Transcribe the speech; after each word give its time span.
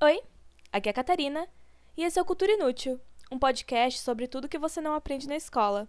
Oi, 0.00 0.22
aqui 0.72 0.88
é 0.88 0.92
a 0.92 0.94
Catarina 0.94 1.48
e 1.96 2.04
esse 2.04 2.20
é 2.20 2.22
o 2.22 2.24
Cultura 2.24 2.52
Inútil, 2.52 3.00
um 3.32 3.38
podcast 3.38 3.98
sobre 3.98 4.28
tudo 4.28 4.48
que 4.48 4.56
você 4.56 4.80
não 4.80 4.94
aprende 4.94 5.26
na 5.26 5.34
escola. 5.34 5.88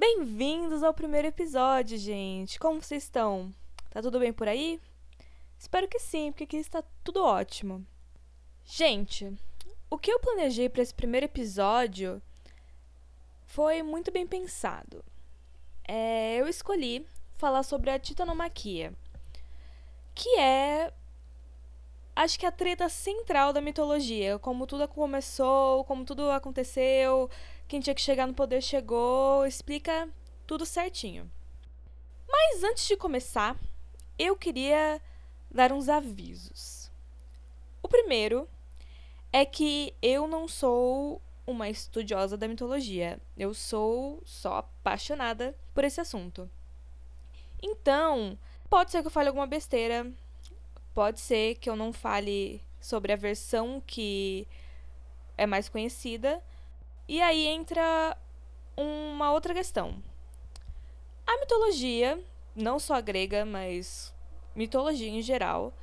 Bem-vindos 0.00 0.82
ao 0.82 0.94
primeiro 0.94 1.28
episódio, 1.28 1.98
gente. 1.98 2.58
Como 2.58 2.80
vocês 2.80 3.02
estão? 3.02 3.54
Tá 3.90 4.00
tudo 4.00 4.18
bem 4.18 4.32
por 4.32 4.48
aí? 4.48 4.80
Espero 5.58 5.86
que 5.86 5.98
sim, 5.98 6.32
porque 6.32 6.44
aqui 6.44 6.56
está 6.56 6.82
tudo 7.04 7.22
ótimo. 7.22 7.86
Gente, 8.64 9.30
o 9.90 9.98
que 9.98 10.10
eu 10.10 10.18
planejei 10.18 10.70
para 10.70 10.80
esse 10.80 10.94
primeiro 10.94 11.26
episódio 11.26 12.22
foi 13.44 13.82
muito 13.82 14.10
bem 14.10 14.26
pensado. 14.26 15.04
É, 15.86 16.36
eu 16.36 16.48
escolhi 16.48 17.06
falar 17.36 17.62
sobre 17.62 17.90
a 17.90 17.98
titanomaquia, 17.98 18.94
que 20.14 20.30
é 20.38 20.94
acho 22.16 22.38
que 22.38 22.46
a 22.46 22.50
treta 22.50 22.88
central 22.88 23.52
da 23.52 23.60
mitologia, 23.60 24.38
como 24.38 24.66
tudo 24.66 24.88
começou, 24.88 25.84
como 25.84 26.06
tudo 26.06 26.30
aconteceu, 26.30 27.28
quem 27.70 27.78
tinha 27.80 27.94
que 27.94 28.00
chegar 28.00 28.26
no 28.26 28.34
poder 28.34 28.60
chegou, 28.60 29.46
explica 29.46 30.08
tudo 30.44 30.66
certinho. 30.66 31.30
Mas 32.28 32.64
antes 32.64 32.88
de 32.88 32.96
começar, 32.96 33.56
eu 34.18 34.34
queria 34.34 35.00
dar 35.48 35.70
uns 35.70 35.88
avisos. 35.88 36.90
O 37.80 37.86
primeiro 37.86 38.48
é 39.32 39.44
que 39.44 39.94
eu 40.02 40.26
não 40.26 40.48
sou 40.48 41.22
uma 41.46 41.68
estudiosa 41.68 42.36
da 42.36 42.48
mitologia. 42.48 43.20
Eu 43.38 43.54
sou 43.54 44.20
só 44.24 44.56
apaixonada 44.56 45.56
por 45.72 45.84
esse 45.84 46.00
assunto. 46.00 46.50
Então, 47.62 48.36
pode 48.68 48.90
ser 48.90 49.00
que 49.00 49.06
eu 49.06 49.12
fale 49.12 49.28
alguma 49.28 49.46
besteira, 49.46 50.12
pode 50.92 51.20
ser 51.20 51.54
que 51.54 51.70
eu 51.70 51.76
não 51.76 51.92
fale 51.92 52.64
sobre 52.80 53.12
a 53.12 53.16
versão 53.16 53.80
que 53.86 54.48
é 55.38 55.46
mais 55.46 55.68
conhecida, 55.68 56.42
e 57.10 57.20
aí 57.20 57.48
entra 57.48 58.16
uma 58.76 59.32
outra 59.32 59.52
questão. 59.52 60.00
A 61.26 61.36
mitologia, 61.38 62.24
não 62.54 62.78
só 62.78 62.94
a 62.94 63.00
grega, 63.00 63.44
mas 63.44 64.14
mitologia 64.54 65.08
em 65.08 65.20
geral, 65.20 65.74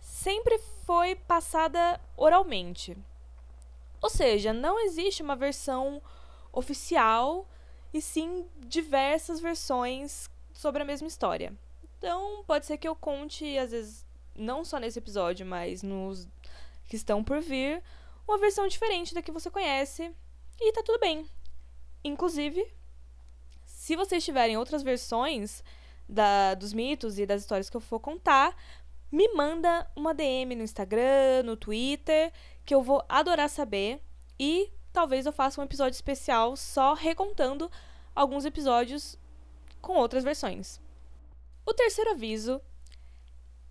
sempre 0.00 0.58
foi 0.86 1.14
passada 1.14 2.00
oralmente. 2.16 2.96
Ou 4.00 4.08
seja, 4.08 4.54
não 4.54 4.80
existe 4.80 5.22
uma 5.22 5.36
versão 5.36 6.00
oficial 6.50 7.46
e 7.92 8.00
sim 8.00 8.46
diversas 8.60 9.40
versões 9.40 10.30
sobre 10.54 10.80
a 10.80 10.86
mesma 10.86 11.06
história. 11.06 11.52
Então, 11.98 12.42
pode 12.46 12.64
ser 12.64 12.78
que 12.78 12.88
eu 12.88 12.96
conte, 12.96 13.58
às 13.58 13.72
vezes, 13.72 14.06
não 14.34 14.64
só 14.64 14.78
nesse 14.78 15.00
episódio, 15.00 15.44
mas 15.44 15.82
nos 15.82 16.26
que 16.88 16.96
estão 16.96 17.22
por 17.22 17.42
vir, 17.42 17.82
uma 18.26 18.38
versão 18.38 18.66
diferente 18.66 19.12
da 19.12 19.20
que 19.20 19.30
você 19.30 19.50
conhece 19.50 20.14
e 20.60 20.72
tá 20.72 20.82
tudo 20.82 20.98
bem. 20.98 21.28
Inclusive, 22.04 22.66
se 23.64 23.96
vocês 23.96 24.24
tiverem 24.24 24.56
outras 24.56 24.82
versões 24.82 25.62
da, 26.08 26.54
dos 26.54 26.72
mitos 26.72 27.18
e 27.18 27.26
das 27.26 27.42
histórias 27.42 27.68
que 27.68 27.76
eu 27.76 27.80
for 27.80 28.00
contar, 28.00 28.56
me 29.10 29.28
manda 29.34 29.88
uma 29.94 30.14
DM 30.14 30.54
no 30.54 30.64
Instagram, 30.64 31.42
no 31.44 31.56
Twitter, 31.56 32.32
que 32.64 32.74
eu 32.74 32.82
vou 32.82 33.04
adorar 33.08 33.48
saber. 33.48 34.00
E 34.38 34.72
talvez 34.92 35.26
eu 35.26 35.32
faça 35.32 35.60
um 35.60 35.64
episódio 35.64 35.94
especial 35.94 36.56
só 36.56 36.94
recontando 36.94 37.70
alguns 38.14 38.44
episódios 38.44 39.18
com 39.80 39.96
outras 39.96 40.24
versões. 40.24 40.80
O 41.64 41.74
terceiro 41.74 42.10
aviso 42.10 42.60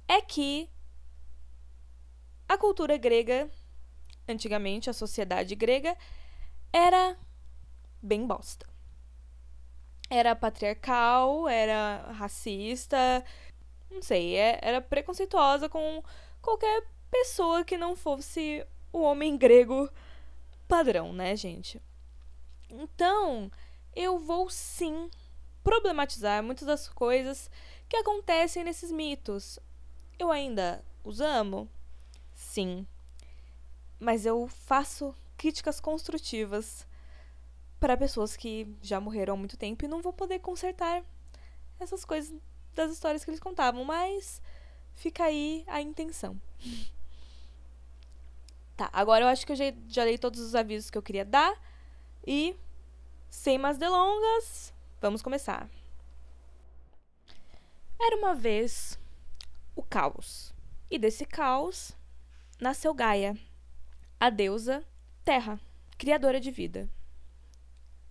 é 0.07 0.21
que 0.21 0.69
a 2.47 2.57
cultura 2.57 2.95
grega, 2.97 3.49
antigamente 4.27 4.89
a 4.89 4.93
sociedade 4.93 5.55
grega, 5.55 5.97
era 6.75 7.17
bem 8.01 8.27
bosta. 8.27 8.67
Era 10.09 10.35
patriarcal, 10.35 11.47
era 11.47 12.11
racista, 12.11 13.23
não 13.89 14.01
sei, 14.01 14.35
é, 14.35 14.59
era 14.61 14.81
preconceituosa 14.81 15.69
com 15.69 16.03
qualquer 16.41 16.85
pessoa 17.09 17.63
que 17.63 17.77
não 17.77 17.95
fosse 17.95 18.67
o 18.91 18.99
homem 18.99 19.37
grego 19.37 19.89
padrão, 20.67 21.13
né, 21.13 21.33
gente? 21.37 21.81
Então, 22.69 23.49
eu 23.95 24.19
vou 24.19 24.49
sim 24.49 25.09
problematizar 25.63 26.43
muitas 26.43 26.67
das 26.67 26.89
coisas 26.89 27.49
que 27.87 27.95
acontecem 27.95 28.65
nesses 28.65 28.91
mitos. 28.91 29.57
Eu 30.19 30.29
ainda 30.29 30.83
os 31.05 31.21
amo? 31.21 31.69
Sim. 32.33 32.85
Mas 33.97 34.25
eu 34.25 34.45
faço 34.45 35.15
críticas 35.37 35.79
construtivas 35.79 36.87
para 37.79 37.97
pessoas 37.97 38.35
que 38.35 38.75
já 38.81 38.99
morreram 38.99 39.33
há 39.33 39.37
muito 39.37 39.57
tempo 39.57 39.85
e 39.85 39.87
não 39.87 40.01
vão 40.01 40.13
poder 40.13 40.39
consertar 40.39 41.03
essas 41.79 42.05
coisas 42.05 42.33
das 42.73 42.91
histórias 42.91 43.23
que 43.23 43.29
eles 43.29 43.39
contavam, 43.39 43.83
mas 43.83 44.41
fica 44.93 45.25
aí 45.25 45.63
a 45.67 45.81
intenção. 45.81 46.39
Tá, 48.75 48.89
agora 48.91 49.23
eu 49.23 49.29
acho 49.29 49.45
que 49.45 49.53
eu 49.53 49.55
já, 49.55 49.65
já 49.87 50.03
dei 50.03 50.17
todos 50.17 50.39
os 50.39 50.53
avisos 50.53 50.89
que 50.89 50.97
eu 50.97 51.01
queria 51.01 51.23
dar 51.23 51.53
e 52.25 52.55
sem 53.29 53.57
mais 53.57 53.77
delongas, 53.77 54.73
vamos 54.99 55.21
começar. 55.21 55.69
Era 57.99 58.17
uma 58.17 58.33
vez 58.33 58.99
o 59.75 59.83
caos, 59.83 60.53
e 60.89 60.97
desse 60.97 61.25
caos 61.25 61.95
nasceu 62.59 62.93
Gaia, 62.93 63.37
a 64.19 64.29
deusa 64.29 64.85
Terra, 65.25 65.59
criadora 65.97 66.39
de 66.39 66.51
vida. 66.51 66.87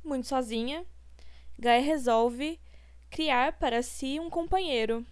Muito 0.02 0.26
sozinha, 0.26 0.84
Gaia 1.56 1.80
resolve 1.80 2.60
criar 3.08 3.52
para 3.52 3.84
si 3.84 4.18
um 4.18 4.28
companheiro, 4.28 5.06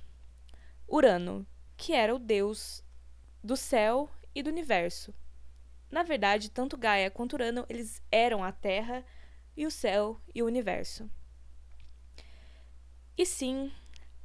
Urano, 0.89 1.47
que 1.77 1.93
era 1.93 2.13
o 2.13 2.19
deus 2.19 2.83
do 3.41 3.57
céu 3.57 4.11
e 4.35 4.43
do 4.43 4.51
universo. 4.51 5.15
Na 5.89 6.03
verdade, 6.03 6.51
tanto 6.51 6.77
Gaia 6.77 7.09
quanto 7.09 7.35
Urano, 7.35 7.65
eles 7.69 8.03
eram 8.11 8.43
a 8.43 8.51
Terra 8.51 9.05
e 9.57 9.65
o 9.65 9.71
céu 9.71 10.21
e 10.35 10.43
o 10.43 10.47
universo. 10.47 11.09
E 13.17 13.25
sim, 13.25 13.71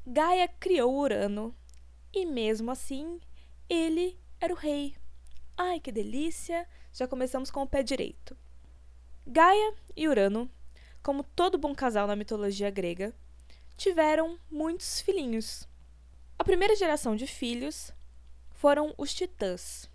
Gaia 0.03 0.47
criou 0.47 0.97
Urano, 0.97 1.55
e 2.11 2.25
mesmo 2.25 2.71
assim, 2.71 3.21
ele 3.69 4.19
era 4.41 4.51
o 4.51 4.57
rei. 4.57 4.95
Ai, 5.55 5.79
que 5.79 5.91
delícia! 5.91 6.67
Já 6.97 7.07
começamos 7.07 7.51
com 7.51 7.61
o 7.61 7.67
pé 7.67 7.83
direito. 7.83 8.35
Gaia 9.27 9.75
e 9.95 10.07
Urano, 10.07 10.49
como 11.03 11.23
todo 11.23 11.55
bom 11.55 11.75
casal 11.75 12.07
na 12.07 12.15
mitologia 12.15 12.71
grega, 12.71 13.13
tiveram 13.77 14.39
muitos 14.49 14.99
filhinhos. 15.01 15.69
A 16.39 16.43
primeira 16.43 16.75
geração 16.75 17.15
de 17.15 17.27
filhos 17.27 17.93
foram 18.49 18.95
os 18.97 19.13
titãs. 19.13 19.87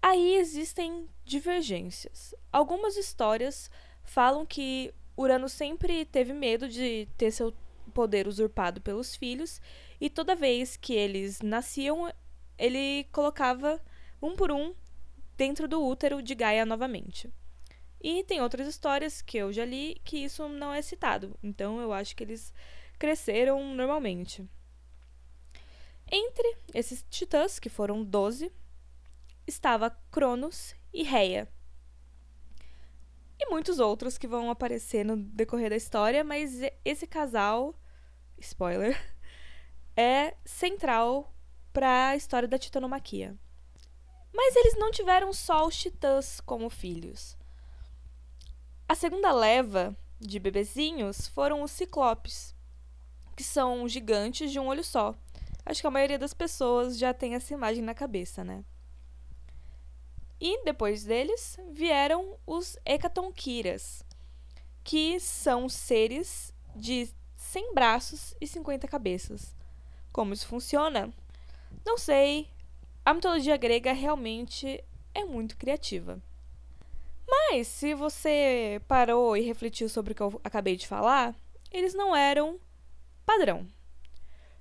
Aí 0.00 0.36
existem 0.36 1.06
divergências. 1.22 2.34
Algumas 2.50 2.96
histórias 2.96 3.70
falam 4.04 4.46
que 4.46 4.94
Urano 5.14 5.50
sempre 5.50 6.06
teve 6.06 6.32
medo 6.32 6.66
de 6.66 7.06
ter 7.18 7.30
seu 7.30 7.52
poder 7.92 8.26
usurpado 8.26 8.80
pelos 8.80 9.14
filhos 9.14 9.60
e 10.00 10.08
toda 10.08 10.34
vez 10.34 10.78
que 10.78 10.94
eles 10.94 11.42
nasciam, 11.42 12.10
ele 12.56 13.04
colocava 13.12 13.78
um 14.22 14.34
por 14.34 14.50
um 14.50 14.74
dentro 15.42 15.66
do 15.66 15.84
útero 15.84 16.22
de 16.22 16.36
Gaia 16.36 16.64
novamente. 16.64 17.28
E 18.00 18.22
tem 18.22 18.40
outras 18.40 18.68
histórias 18.68 19.20
que 19.20 19.38
eu 19.38 19.52
já 19.52 19.64
li 19.64 20.00
que 20.04 20.18
isso 20.18 20.48
não 20.48 20.72
é 20.72 20.80
citado, 20.80 21.36
então 21.42 21.80
eu 21.80 21.92
acho 21.92 22.14
que 22.14 22.22
eles 22.22 22.54
cresceram 22.96 23.74
normalmente. 23.74 24.48
Entre 26.08 26.58
esses 26.72 27.04
titãs, 27.10 27.58
que 27.58 27.68
foram 27.68 28.04
12, 28.04 28.52
estava 29.44 29.90
Cronos 30.12 30.76
e 30.92 31.02
Reia. 31.02 31.48
E 33.36 33.50
muitos 33.50 33.80
outros 33.80 34.16
que 34.16 34.28
vão 34.28 34.48
aparecer 34.48 35.04
no 35.04 35.16
decorrer 35.16 35.70
da 35.70 35.76
história, 35.76 36.22
mas 36.22 36.60
esse 36.84 37.04
casal, 37.04 37.74
spoiler, 38.38 38.96
é 39.96 40.36
central 40.44 41.34
para 41.72 42.10
a 42.10 42.16
história 42.16 42.46
da 42.46 42.58
titanomaquia. 42.58 43.36
Mas 44.32 44.56
eles 44.56 44.78
não 44.78 44.90
tiveram 44.90 45.32
só 45.32 45.66
os 45.66 45.76
titãs 45.76 46.40
como 46.40 46.70
filhos. 46.70 47.36
A 48.88 48.94
segunda 48.94 49.32
leva 49.32 49.96
de 50.18 50.38
bebezinhos 50.38 51.26
foram 51.26 51.62
os 51.62 51.70
ciclopes, 51.70 52.54
que 53.36 53.42
são 53.42 53.88
gigantes 53.88 54.50
de 54.50 54.58
um 54.58 54.66
olho 54.66 54.84
só. 54.84 55.14
Acho 55.64 55.80
que 55.80 55.86
a 55.86 55.90
maioria 55.90 56.18
das 56.18 56.34
pessoas 56.34 56.98
já 56.98 57.14
tem 57.14 57.34
essa 57.34 57.54
imagem 57.54 57.82
na 57.82 57.94
cabeça, 57.94 58.42
né? 58.42 58.64
E 60.40 60.64
depois 60.64 61.04
deles 61.04 61.56
vieram 61.70 62.36
os 62.46 62.76
hecatonquiras, 62.84 64.04
que 64.82 65.20
são 65.20 65.68
seres 65.68 66.52
de 66.74 67.08
100 67.36 67.74
braços 67.74 68.34
e 68.40 68.46
50 68.46 68.88
cabeças. 68.88 69.54
Como 70.12 70.34
isso 70.34 70.46
funciona? 70.46 71.12
Não 71.86 71.96
sei. 71.96 72.51
A 73.04 73.12
mitologia 73.12 73.56
grega 73.56 73.92
realmente 73.92 74.82
é 75.12 75.24
muito 75.24 75.56
criativa. 75.56 76.22
Mas, 77.26 77.66
se 77.66 77.94
você 77.94 78.80
parou 78.86 79.36
e 79.36 79.40
refletiu 79.40 79.88
sobre 79.88 80.12
o 80.12 80.14
que 80.14 80.22
eu 80.22 80.40
acabei 80.44 80.76
de 80.76 80.86
falar, 80.86 81.34
eles 81.70 81.94
não 81.94 82.14
eram 82.14 82.60
padrão. 83.26 83.66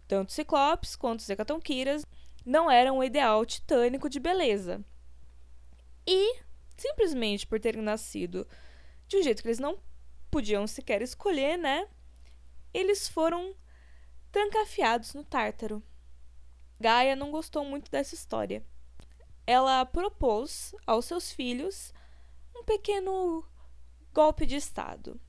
Tanto 0.08 0.32
Ciclopes 0.32 0.96
quanto 0.96 1.20
os 1.20 1.30
Hecatonquiras 1.30 2.04
não 2.46 2.70
eram 2.70 2.98
o 2.98 3.04
ideal 3.04 3.46
titânico 3.46 4.10
de 4.10 4.20
beleza. 4.20 4.84
E, 6.08 6.40
simplesmente 6.76 7.46
por 7.46 7.60
terem 7.60 7.82
nascido 7.82 8.48
de 9.08 9.18
um 9.18 9.24
jeito 9.24 9.42
que 9.42 9.48
eles 9.48 9.60
não 9.60 9.78
podiam 10.32 10.66
sequer 10.66 11.02
escolher, 11.02 11.58
né? 11.58 11.88
Eles 12.74 13.08
foram 13.08 13.56
trancafiados 14.32 15.14
no 15.14 15.24
Tártaro. 15.24 15.84
Gaia 16.81 17.16
não 17.16 17.31
gostou 17.31 17.63
muito 17.63 17.92
dessa 17.92 18.16
história. 18.16 18.66
Ela 19.45 19.86
propôs 19.86 20.75
aos 20.86 21.06
seus 21.06 21.31
filhos 21.31 21.94
um 22.56 22.63
pequeno 22.63 23.45
golpe 24.12 24.45
de 24.45 24.56
Estado. 24.56 25.22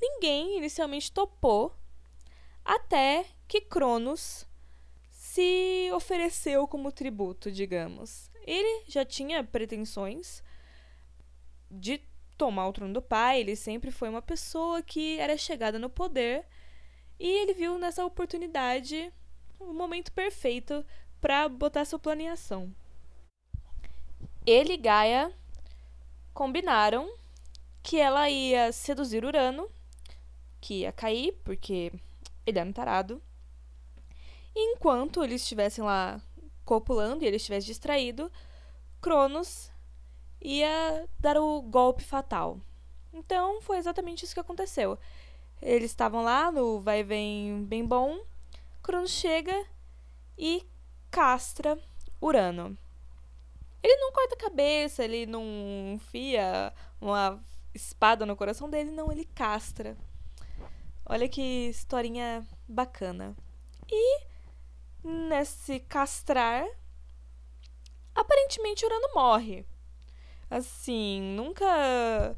Ninguém 0.00 0.58
inicialmente 0.58 1.10
topou, 1.10 1.74
até 2.64 3.24
que 3.48 3.62
Cronos 3.62 4.46
se 5.10 5.90
ofereceu 5.94 6.68
como 6.68 6.92
tributo, 6.92 7.50
digamos. 7.50 8.30
Ele 8.44 8.84
já 8.88 9.04
tinha 9.04 9.42
pretensões 9.42 10.42
de 11.70 11.98
tomar 12.36 12.68
o 12.68 12.72
trono 12.72 12.92
do 12.92 13.00
pai, 13.00 13.40
ele 13.40 13.56
sempre 13.56 13.90
foi 13.90 14.08
uma 14.08 14.20
pessoa 14.20 14.82
que 14.82 15.18
era 15.18 15.36
chegada 15.36 15.78
no 15.78 15.88
poder 15.88 16.46
e 17.18 17.28
ele 17.28 17.54
viu 17.54 17.78
nessa 17.78 18.04
oportunidade 18.04 19.12
o 19.68 19.74
momento 19.74 20.12
perfeito 20.12 20.84
para 21.20 21.48
botar 21.48 21.84
sua 21.84 21.98
planeação. 21.98 22.74
Ele 24.44 24.74
e 24.74 24.76
Gaia 24.76 25.32
combinaram 26.34 27.12
que 27.82 27.98
ela 27.98 28.28
ia 28.28 28.72
seduzir 28.72 29.24
Urano, 29.24 29.68
que 30.60 30.80
ia 30.80 30.92
cair, 30.92 31.32
porque 31.44 31.92
ele 32.46 32.58
era 32.58 32.68
um 32.68 32.72
tarado. 32.72 33.22
E 34.54 34.74
enquanto 34.74 35.22
eles 35.22 35.42
estivessem 35.42 35.82
lá 35.84 36.20
copulando 36.64 37.22
e 37.22 37.26
ele 37.26 37.36
estivesse 37.36 37.66
distraído, 37.66 38.30
Cronos 39.00 39.70
ia 40.40 41.08
dar 41.18 41.36
o 41.36 41.62
golpe 41.62 42.02
fatal. 42.02 42.60
Então 43.12 43.60
foi 43.60 43.78
exatamente 43.78 44.24
isso 44.24 44.34
que 44.34 44.40
aconteceu. 44.40 44.98
Eles 45.60 45.90
estavam 45.90 46.22
lá 46.22 46.50
no 46.50 46.80
vai 46.80 47.02
vem 47.04 47.64
bem 47.64 47.84
bom. 47.84 48.20
Cronos 48.82 49.10
chega 49.10 49.64
e 50.36 50.66
castra 51.10 51.78
Urano. 52.20 52.76
Ele 53.82 53.96
não 53.96 54.12
corta 54.12 54.34
a 54.34 54.38
cabeça, 54.38 55.04
ele 55.04 55.26
não 55.26 55.44
enfia 55.94 56.72
uma 57.00 57.42
espada 57.74 58.26
no 58.26 58.36
coração 58.36 58.68
dele, 58.68 58.90
não, 58.90 59.10
ele 59.10 59.24
castra. 59.24 59.96
Olha 61.06 61.28
que 61.28 61.68
historinha 61.68 62.46
bacana. 62.68 63.36
E 63.90 64.20
nesse 65.04 65.80
castrar, 65.80 66.66
aparentemente 68.14 68.84
Urano 68.84 69.14
morre. 69.14 69.66
Assim, 70.50 71.20
nunca 71.36 72.36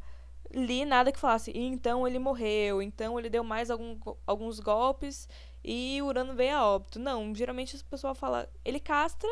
li 0.51 0.85
nada 0.85 1.11
que 1.11 1.19
falasse, 1.19 1.53
então 1.55 2.07
ele 2.07 2.19
morreu, 2.19 2.81
então 2.81 3.19
ele 3.19 3.29
deu 3.29 3.43
mais 3.43 3.71
algum, 3.71 3.99
alguns 4.27 4.61
golpes 4.61 5.29
e 5.65 6.01
Urano 6.03 6.35
veio 6.35 6.57
a 6.57 6.67
óbito. 6.67 6.99
Não, 6.99 7.35
geralmente 7.35 7.77
o 7.77 7.85
pessoal 7.87 8.15
fala, 8.15 8.49
ele 8.65 8.79
castra 8.79 9.29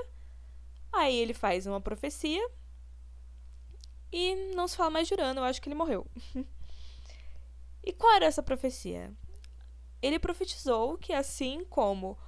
Aí 0.92 1.16
ele 1.16 1.32
faz 1.32 1.66
uma 1.66 1.80
profecia 1.80 2.46
e 4.12 4.52
não 4.54 4.68
se 4.68 4.76
fala 4.76 4.90
mais 4.90 5.08
de 5.08 5.14
Urano, 5.14 5.40
eu 5.40 5.44
acho 5.44 5.60
que 5.60 5.68
ele 5.68 5.74
morreu. 5.74 6.06
e 7.82 7.92
qual 7.94 8.12
era 8.12 8.26
essa 8.26 8.42
profecia? 8.42 9.10
Ele 10.02 10.18
profetizou 10.18 10.98
que 10.98 11.14
assim 11.14 11.64
como 11.64 12.18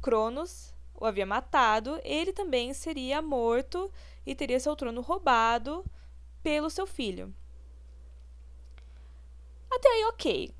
Cronos 0.00 0.72
o 0.94 1.04
havia 1.04 1.26
matado, 1.26 2.00
ele 2.04 2.32
também 2.32 2.72
seria 2.72 3.20
morto 3.20 3.92
e 4.24 4.36
teria 4.36 4.60
seu 4.60 4.76
trono 4.76 5.00
roubado 5.00 5.84
pelo 6.44 6.70
seu 6.70 6.86
filho. 6.86 7.34
Até 9.68 9.88
aí, 9.88 10.04
ok. 10.04 10.54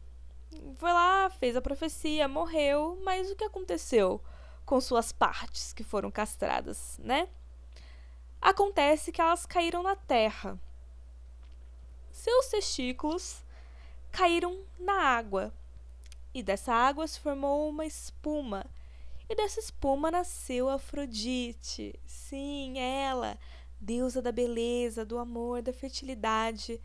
Foi 0.76 0.92
lá, 0.92 1.30
fez 1.30 1.56
a 1.56 1.62
profecia, 1.62 2.28
morreu, 2.28 2.98
mas 3.04 3.30
o 3.30 3.36
que 3.36 3.44
aconteceu 3.44 4.20
com 4.64 4.80
suas 4.80 5.12
partes 5.12 5.72
que 5.72 5.84
foram 5.84 6.10
castradas, 6.10 6.98
né? 7.02 7.28
acontece 8.42 9.12
que 9.12 9.20
elas 9.20 9.46
caíram 9.46 9.84
na 9.84 9.94
terra. 9.94 10.58
Seus 12.10 12.48
testículos 12.48 13.44
caíram 14.10 14.64
na 14.78 15.00
água, 15.00 15.54
e 16.34 16.42
dessa 16.42 16.74
água 16.74 17.06
se 17.06 17.20
formou 17.20 17.68
uma 17.68 17.86
espuma. 17.86 18.66
E 19.28 19.34
dessa 19.34 19.60
espuma 19.60 20.10
nasceu 20.10 20.68
Afrodite. 20.68 21.98
Sim, 22.04 22.78
ela, 22.78 23.38
deusa 23.80 24.20
da 24.20 24.32
beleza, 24.32 25.06
do 25.06 25.18
amor, 25.18 25.62
da 25.62 25.72
fertilidade, 25.72 26.80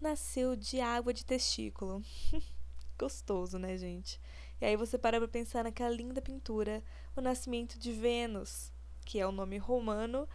nasceu 0.00 0.56
de 0.56 0.80
água 0.80 1.12
de 1.12 1.24
testículo. 1.24 2.02
Gostoso, 2.98 3.58
né, 3.58 3.76
gente? 3.76 4.20
E 4.60 4.64
aí 4.64 4.76
você 4.76 4.96
para 4.96 5.18
pra 5.18 5.28
pensar 5.28 5.64
naquela 5.64 5.90
linda 5.90 6.22
pintura, 6.22 6.82
o 7.16 7.20
nascimento 7.20 7.78
de 7.78 7.92
Vênus, 7.92 8.72
que 9.04 9.18
é 9.18 9.26
o 9.26 9.32
nome 9.32 9.58
romano 9.58 10.28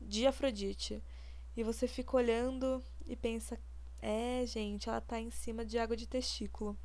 de 0.00 0.26
Afrodite. 0.26 1.02
E 1.56 1.62
você 1.62 1.86
fica 1.86 2.16
olhando 2.16 2.82
e 3.06 3.14
pensa: 3.14 3.58
é, 4.00 4.44
gente, 4.46 4.88
ela 4.88 5.00
tá 5.00 5.20
em 5.20 5.30
cima 5.30 5.64
de 5.64 5.78
água 5.78 5.96
de 5.96 6.06
testículo. 6.06 6.76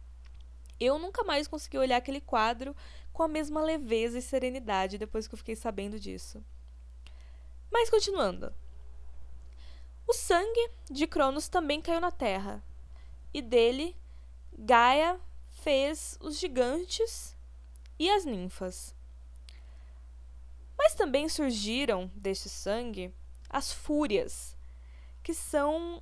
Eu 0.80 1.00
nunca 1.00 1.24
mais 1.24 1.48
consegui 1.48 1.78
olhar 1.78 1.98
aquele 1.98 2.20
quadro 2.20 2.76
com 3.14 3.24
a 3.24 3.28
mesma 3.28 3.62
leveza 3.62 4.18
e 4.18 4.22
serenidade 4.22 4.98
depois 4.98 5.28
que 5.28 5.34
eu 5.34 5.38
fiquei 5.38 5.56
sabendo 5.56 6.00
disso. 6.00 6.44
Mas 7.72 7.90
continuando. 7.90 8.54
O 10.06 10.14
sangue 10.14 10.70
de 10.92 11.08
Cronos 11.08 11.48
também 11.48 11.82
caiu 11.82 12.02
na 12.02 12.12
terra, 12.12 12.62
e 13.34 13.42
dele 13.42 13.96
Gaia 14.58 15.20
fez 15.50 16.18
os 16.22 16.40
gigantes 16.40 17.36
e 17.98 18.10
as 18.10 18.26
ninfas. 18.26 18.96
Mas 20.78 20.96
também 20.96 21.30
surgiram 21.30 22.12
deste 22.16 22.50
sangue 22.50 23.14
as 23.50 23.72
fúrias, 23.72 24.58
que 25.22 25.34
são 25.34 26.02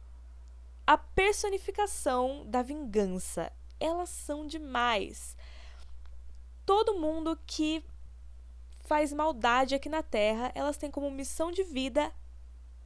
a 0.88 0.98
personificação 0.98 2.44
da 2.48 2.62
vingança. 2.62 3.52
Elas 3.80 4.10
são 4.10 4.48
demais. 4.48 5.36
Todo 6.66 7.00
mundo 7.00 7.38
que 7.46 7.84
faz 8.80 9.14
maldade 9.14 9.76
aqui 9.76 9.90
na 9.90 10.02
Terra, 10.02 10.52
elas 10.56 10.78
têm 10.78 10.90
como 10.90 11.12
missão 11.12 11.52
de 11.52 11.64
vida 11.64 12.12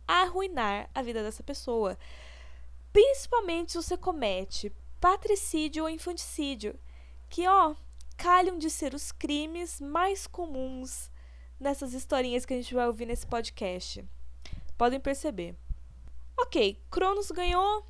arruinar 0.07 0.89
a 0.93 1.01
vida 1.01 1.24
dessa 1.24 1.43
pessoa. 1.43 1.98
Principalmente 2.91 3.72
se 3.72 3.77
você 3.77 3.98
comete 3.98 4.72
patricídio 5.05 5.83
ou 5.83 5.89
infanticídio, 5.89 6.74
que 7.29 7.47
ó, 7.47 7.75
calham 8.17 8.57
de 8.57 8.71
ser 8.71 8.95
os 8.95 9.12
crimes 9.12 9.79
mais 9.79 10.25
comuns 10.25 11.12
nessas 11.59 11.93
historinhas 11.93 12.43
que 12.43 12.55
a 12.55 12.57
gente 12.57 12.74
vai 12.74 12.88
ouvir 12.88 13.05
nesse 13.05 13.27
podcast. 13.27 14.03
Podem 14.75 15.00
perceber. 15.00 15.55
Ok, 16.35 16.83
Cronos 16.89 17.29
ganhou. 17.29 17.85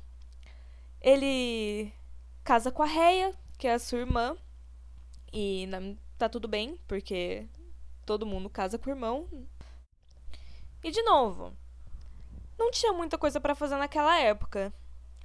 Ele 1.00 1.90
casa 2.44 2.70
com 2.70 2.82
a 2.82 2.86
Reia, 2.86 3.34
que 3.56 3.66
é 3.66 3.72
a 3.72 3.78
sua 3.78 4.00
irmã. 4.00 4.36
E 5.32 5.66
tá 6.18 6.28
tudo 6.28 6.46
bem, 6.46 6.78
porque 6.86 7.48
todo 8.04 8.26
mundo 8.26 8.50
casa 8.50 8.78
com 8.78 8.90
o 8.90 8.92
irmão. 8.92 9.26
E 10.84 10.90
de 10.90 11.00
novo, 11.00 11.56
não 12.58 12.70
tinha 12.70 12.92
muita 12.92 13.16
coisa 13.16 13.40
para 13.40 13.54
fazer 13.54 13.76
naquela 13.76 14.18
época, 14.18 14.70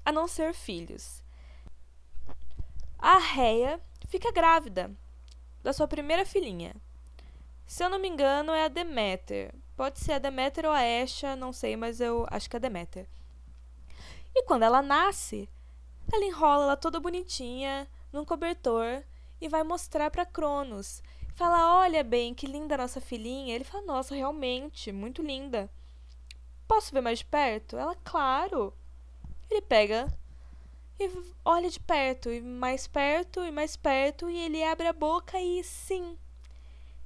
a 0.06 0.12
não 0.14 0.26
ser 0.26 0.54
filhos. 0.54 1.21
A 3.14 3.18
Reia 3.18 3.78
fica 4.08 4.32
grávida 4.32 4.90
da 5.62 5.74
sua 5.74 5.86
primeira 5.86 6.26
filhinha. 6.26 6.74
Se 7.68 7.84
eu 7.84 7.90
não 7.90 8.00
me 8.00 8.08
engano, 8.08 8.54
é 8.54 8.64
a 8.64 8.70
Deméter. 8.70 9.54
Pode 9.76 10.00
ser 10.00 10.14
a 10.14 10.18
Deméter 10.18 10.66
ou 10.66 10.72
a 10.72 10.82
Esha, 10.82 11.36
não 11.36 11.52
sei, 11.52 11.76
mas 11.76 12.00
eu 12.00 12.26
acho 12.32 12.50
que 12.50 12.56
é 12.56 12.60
a 12.60 12.62
Deméter. 12.62 13.10
E 14.34 14.44
quando 14.46 14.64
ela 14.64 14.82
nasce, 14.82 15.50
Ela 16.14 16.24
enrola 16.24 16.64
ela 16.64 16.78
toda 16.78 17.02
bonitinha 17.02 17.86
num 18.14 18.24
cobertor 18.24 19.04
e 19.42 19.50
vai 19.50 19.62
mostrar 19.62 20.10
para 20.10 20.26
Cronos. 20.26 21.04
Fala: 21.36 21.82
Olha 21.82 22.06
bem, 22.06 22.34
que 22.34 22.48
linda 22.48 22.78
nossa 22.78 23.02
filhinha. 23.02 23.54
Ele 23.54 23.66
fala: 23.66 23.86
Nossa, 23.86 24.16
realmente, 24.16 24.90
muito 24.94 25.22
linda. 25.22 25.70
Posso 26.66 26.94
ver 26.94 27.02
mais 27.02 27.20
de 27.20 27.26
perto? 27.26 27.76
Ela, 27.78 27.96
claro. 28.06 28.74
Ele 29.50 29.62
pega 29.62 30.08
e 31.02 31.34
olha 31.44 31.70
de 31.70 31.80
perto, 31.80 32.30
e 32.30 32.42
mais 32.42 32.88
perto, 32.88 33.44
e 33.44 33.52
mais 33.52 33.76
perto, 33.76 34.30
e 34.30 34.38
ele 34.38 34.64
abre 34.64 34.88
a 34.88 34.94
boca 34.94 35.40
e 35.40 35.64
sim, 35.64 36.18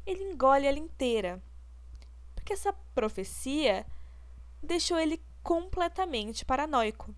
ele 0.06 0.24
engole 0.24 0.68
ela 0.68 0.78
inteira. 0.78 1.42
Porque 2.36 2.54
essa 2.54 2.74
profecia 2.94 3.86
deixou 4.62 4.98
ele 4.98 5.22
completamente 5.42 6.46
paranoico. 6.46 7.14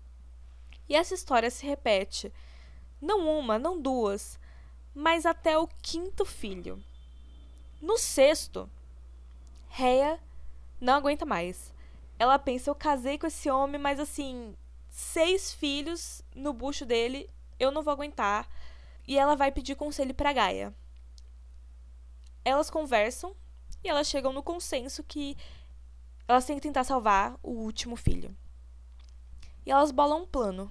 E 0.88 0.94
essa 0.94 1.14
história 1.14 1.50
se 1.50 1.66
repete, 1.66 2.32
não 3.00 3.28
uma, 3.28 3.58
não 3.58 3.80
duas, 3.80 4.38
mas 4.94 5.26
até 5.26 5.58
o 5.58 5.68
quinto 5.82 6.24
filho. 6.24 6.82
No 7.80 7.98
sexto, 7.98 8.68
Reia 9.68 10.18
não 10.80 10.94
aguenta 10.94 11.24
mais. 11.24 11.72
Ela 12.18 12.38
pensa: 12.38 12.70
eu 12.70 12.74
casei 12.74 13.18
com 13.18 13.26
esse 13.26 13.50
homem, 13.50 13.80
mas 13.80 14.00
assim, 14.00 14.56
seis 14.98 15.52
filhos 15.52 16.22
no 16.34 16.52
bucho 16.52 16.84
dele, 16.84 17.30
eu 17.58 17.70
não 17.70 17.82
vou 17.82 17.92
aguentar. 17.92 18.48
E 19.06 19.16
ela 19.16 19.36
vai 19.36 19.52
pedir 19.52 19.76
conselho 19.76 20.12
para 20.12 20.32
Gaia. 20.32 20.74
Elas 22.44 22.68
conversam 22.68 23.34
e 23.82 23.88
elas 23.88 24.08
chegam 24.08 24.32
no 24.32 24.42
consenso 24.42 25.04
que 25.04 25.36
elas 26.26 26.44
têm 26.44 26.56
que 26.56 26.62
tentar 26.62 26.82
salvar 26.82 27.38
o 27.42 27.52
último 27.52 27.94
filho. 27.94 28.36
E 29.64 29.70
elas 29.70 29.92
bolam 29.92 30.22
um 30.22 30.26
plano. 30.26 30.70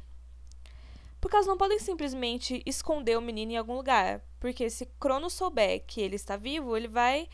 Porque 1.22 1.36
elas 1.36 1.48
não 1.48 1.58
podem 1.58 1.80
simplesmente 1.80 2.62
esconder 2.66 3.18
o 3.18 3.22
menino 3.22 3.54
em 3.54 3.58
algum 3.58 3.76
lugar. 3.76 4.22
Porque 4.40 4.70
se 4.70 4.86
Cronos 5.00 5.34
souber 5.34 5.84
que 5.88 6.02
ele 6.02 6.16
está 6.16 6.36
vivo, 6.36 6.76
ele 6.76 6.90
vai 6.90 7.30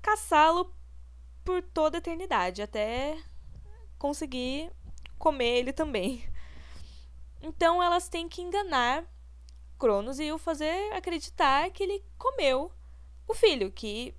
caçá-lo 0.00 0.74
por 1.44 1.62
toda 1.62 1.98
a 1.98 2.00
eternidade, 2.00 2.62
até 2.62 3.16
conseguir 3.98 4.72
comer 5.22 5.58
ele 5.58 5.72
também. 5.72 6.28
Então 7.40 7.80
elas 7.80 8.08
têm 8.08 8.28
que 8.28 8.42
enganar 8.42 9.04
Cronos 9.78 10.18
e 10.18 10.32
o 10.32 10.38
fazer 10.38 10.92
acreditar 10.92 11.70
que 11.70 11.84
ele 11.84 12.04
comeu 12.18 12.72
o 13.28 13.32
filho, 13.32 13.70
que 13.70 14.14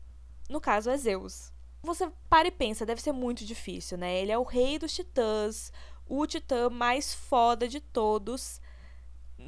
no 0.50 0.62
caso 0.62 0.90
é 0.90 0.96
Zeus. 0.96 1.52
Você 1.82 2.10
para 2.30 2.48
e 2.48 2.52
pensa, 2.52 2.86
deve 2.86 3.02
ser 3.02 3.12
muito 3.12 3.44
difícil, 3.44 3.98
né? 3.98 4.18
Ele 4.18 4.32
é 4.32 4.38
o 4.38 4.44
rei 4.44 4.80
dos 4.80 4.94
titãs, 4.94 5.74
o 6.08 6.26
titã 6.26 6.70
mais 6.70 7.14
foda 7.14 7.68
de 7.68 7.82
todos. 7.82 8.62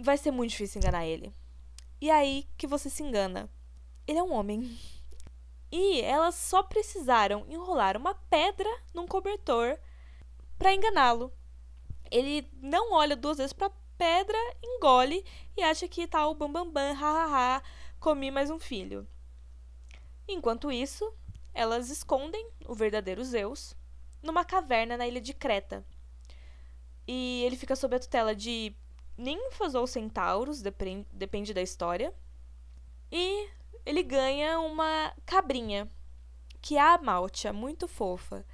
Vai 0.01 0.17
ser 0.17 0.31
muito 0.31 0.51
difícil 0.51 0.79
enganar 0.79 1.05
ele. 1.05 1.33
E 2.01 2.11
aí 2.11 2.45
que 2.57 2.67
você 2.67 2.89
se 2.89 3.01
engana. 3.01 3.49
Ele 4.05 4.19
é 4.19 4.23
um 4.23 4.33
homem. 4.33 4.77
E 5.71 6.01
elas 6.01 6.35
só 6.35 6.61
precisaram 6.63 7.45
enrolar 7.49 7.95
uma 7.95 8.13
pedra 8.13 8.69
num 8.93 9.07
cobertor 9.07 9.79
para 10.57 10.73
enganá-lo. 10.73 11.31
Ele 12.11 12.49
não 12.61 12.93
olha 12.93 13.15
duas 13.15 13.37
vezes 13.37 13.53
para 13.53 13.71
pedra, 13.97 14.37
engole 14.63 15.25
e 15.57 15.63
acha 15.63 15.87
que 15.87 16.07
tá 16.07 16.27
o 16.27 16.35
bambambam, 16.35 16.71
bam, 16.71 16.93
bam, 16.93 16.93
hahaha, 16.93 17.63
comi 17.99 18.29
mais 18.29 18.49
um 18.49 18.59
filho. 18.59 19.07
Enquanto 20.27 20.71
isso, 20.71 21.13
elas 21.53 21.89
escondem 21.89 22.49
o 22.67 22.73
verdadeiro 22.73 23.23
Zeus 23.23 23.75
numa 24.21 24.43
caverna 24.43 24.97
na 24.97 25.07
ilha 25.07 25.21
de 25.21 25.33
Creta. 25.33 25.85
E 27.07 27.43
ele 27.45 27.55
fica 27.55 27.75
sob 27.75 27.95
a 27.95 27.99
tutela 27.99 28.35
de 28.35 28.75
ninfas 29.17 29.75
ou 29.75 29.85
centauros, 29.85 30.61
depende, 30.61 31.07
depende 31.11 31.53
da 31.53 31.61
história. 31.61 32.13
E 33.11 33.47
ele 33.85 34.01
ganha 34.01 34.59
uma 34.59 35.13
cabrinha, 35.25 35.89
que 36.61 36.75
é 36.75 36.81
a 36.81 36.97
Maltia, 36.97 37.53
muito 37.53 37.87
fofa. 37.87 38.45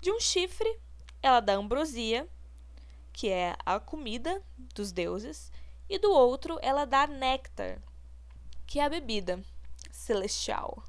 De 0.00 0.10
um 0.10 0.18
chifre, 0.18 0.80
ela 1.22 1.40
dá 1.40 1.54
ambrosia, 1.54 2.26
que 3.20 3.28
é 3.28 3.54
a 3.66 3.78
comida 3.78 4.42
dos 4.56 4.92
deuses, 4.92 5.52
e 5.90 5.98
do 5.98 6.10
outro, 6.10 6.58
ela 6.62 6.86
dá 6.86 7.06
néctar, 7.06 7.78
que 8.66 8.80
é 8.80 8.84
a 8.84 8.88
bebida 8.88 9.42
celestial. 9.92 10.82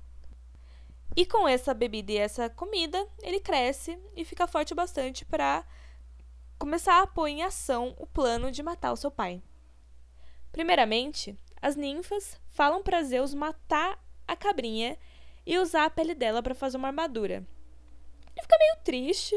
E 1.13 1.25
com 1.25 1.45
essa 1.45 1.73
bebida 1.73 2.13
e 2.13 2.17
essa 2.17 2.49
comida, 2.49 3.05
ele 3.21 3.41
cresce 3.41 3.99
e 4.15 4.23
fica 4.23 4.47
forte 4.47 4.73
bastante 4.73 5.25
para 5.25 5.65
começar 6.57 7.01
a 7.01 7.07
pôr 7.07 7.27
em 7.27 7.43
ação 7.43 7.93
o 7.99 8.07
plano 8.07 8.49
de 8.49 8.63
matar 8.63 8.93
o 8.93 8.97
seu 8.97 9.11
pai. 9.11 9.43
Primeiramente, 10.53 11.37
as 11.61 11.75
ninfas 11.75 12.39
falam 12.47 12.81
para 12.81 13.03
Zeus 13.03 13.33
matar 13.33 14.01
a 14.25 14.37
cabrinha 14.37 14.97
e 15.45 15.59
usar 15.59 15.83
a 15.83 15.89
pele 15.89 16.15
dela 16.15 16.41
para 16.41 16.55
fazer 16.55 16.77
uma 16.77 16.87
armadura. 16.87 17.45
Ele 18.33 18.41
fica 18.41 18.57
meio 18.57 18.77
triste, 18.85 19.35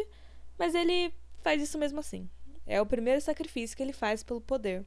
mas 0.57 0.77
ele 0.77 1.13
faz 1.43 1.61
isso 1.61 1.77
mesmo 1.77 1.99
assim. 1.99 2.31
É 2.67 2.81
o 2.81 2.87
primeiro 2.87 3.21
sacrifício 3.21 3.77
que 3.77 3.83
ele 3.83 3.93
faz 3.93 4.23
pelo 4.23 4.41
poder. 4.41 4.85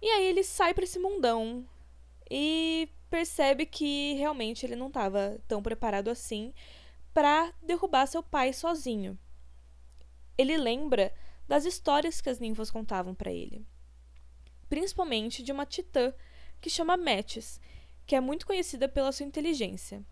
E 0.00 0.06
aí 0.06 0.26
ele 0.26 0.44
sai 0.44 0.74
para 0.74 0.84
esse 0.84 0.98
mundão 0.98 1.66
e 2.30 2.88
percebe 3.10 3.66
que 3.66 4.14
realmente 4.14 4.64
ele 4.64 4.76
não 4.76 4.88
estava 4.88 5.40
tão 5.48 5.62
preparado 5.62 6.08
assim 6.08 6.52
para 7.12 7.52
derrubar 7.62 8.06
seu 8.06 8.22
pai 8.22 8.52
sozinho. 8.52 9.18
Ele 10.36 10.56
lembra 10.56 11.12
das 11.48 11.64
histórias 11.64 12.20
que 12.20 12.28
as 12.28 12.38
ninfas 12.38 12.70
contavam 12.70 13.14
para 13.14 13.32
ele, 13.32 13.66
principalmente 14.68 15.42
de 15.42 15.50
uma 15.50 15.66
titã 15.66 16.12
que 16.60 16.70
chama 16.70 16.96
Metis, 16.96 17.60
que 18.06 18.14
é 18.14 18.20
muito 18.20 18.46
conhecida 18.46 18.88
pela 18.88 19.10
sua 19.10 19.26
inteligência. 19.26 20.04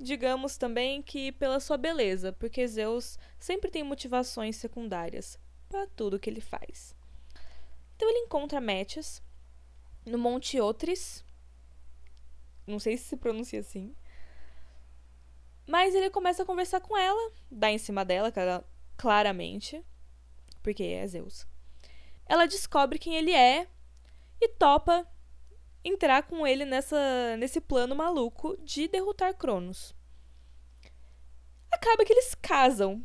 Digamos 0.00 0.56
também 0.56 1.02
que 1.02 1.32
pela 1.32 1.58
sua 1.58 1.76
beleza, 1.76 2.32
porque 2.32 2.66
Zeus 2.66 3.18
sempre 3.38 3.70
tem 3.70 3.82
motivações 3.82 4.56
secundárias 4.56 5.38
para 5.68 5.86
tudo 5.88 6.18
que 6.18 6.30
ele 6.30 6.40
faz. 6.40 6.94
Então 7.96 8.08
ele 8.08 8.20
encontra 8.20 8.60
Metis 8.60 9.20
no 10.06 10.16
Monte 10.16 10.60
Otris, 10.60 11.24
não 12.66 12.78
sei 12.78 12.96
se 12.96 13.04
se 13.04 13.16
pronuncia 13.16 13.60
assim. 13.60 13.94
Mas 15.66 15.94
ele 15.94 16.08
começa 16.10 16.44
a 16.44 16.46
conversar 16.46 16.80
com 16.80 16.96
ela, 16.96 17.32
dá 17.50 17.70
em 17.70 17.78
cima 17.78 18.04
dela, 18.04 18.32
claramente, 18.96 19.84
porque 20.62 20.84
é 20.84 21.06
Zeus. 21.06 21.46
Ela 22.24 22.46
descobre 22.46 22.98
quem 22.98 23.16
ele 23.16 23.32
é 23.32 23.68
e 24.40 24.48
topa 24.48 25.06
entrar 25.84 26.22
com 26.24 26.46
ele 26.46 26.64
nessa, 26.64 27.36
nesse 27.38 27.60
plano 27.60 27.94
maluco 27.94 28.56
de 28.62 28.88
derrotar 28.88 29.34
Cronos. 29.36 29.94
Acaba 31.70 32.04
que 32.04 32.12
eles 32.12 32.34
casam. 32.34 33.04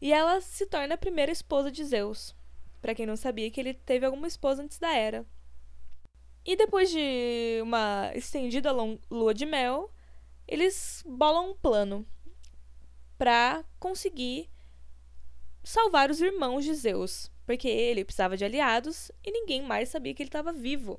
E 0.00 0.12
ela 0.12 0.40
se 0.40 0.66
torna 0.66 0.94
a 0.94 0.98
primeira 0.98 1.30
esposa 1.30 1.70
de 1.70 1.84
Zeus. 1.84 2.34
Para 2.80 2.94
quem 2.94 3.04
não 3.04 3.16
sabia 3.16 3.50
que 3.50 3.60
ele 3.60 3.74
teve 3.74 4.06
alguma 4.06 4.26
esposa 4.26 4.62
antes 4.62 4.78
da 4.78 4.94
era. 4.94 5.26
E 6.44 6.56
depois 6.56 6.90
de 6.90 7.60
uma 7.62 8.10
estendida 8.14 8.72
lua 8.72 9.34
de 9.34 9.44
mel, 9.44 9.92
eles 10.48 11.04
bolam 11.06 11.50
um 11.50 11.54
plano 11.54 12.06
para 13.18 13.62
conseguir 13.78 14.48
salvar 15.62 16.10
os 16.10 16.22
irmãos 16.22 16.64
de 16.64 16.74
Zeus, 16.74 17.30
porque 17.44 17.68
ele 17.68 18.04
precisava 18.04 18.36
de 18.36 18.44
aliados 18.44 19.12
e 19.22 19.30
ninguém 19.30 19.62
mais 19.62 19.90
sabia 19.90 20.14
que 20.14 20.22
ele 20.22 20.28
estava 20.28 20.52
vivo. 20.52 20.98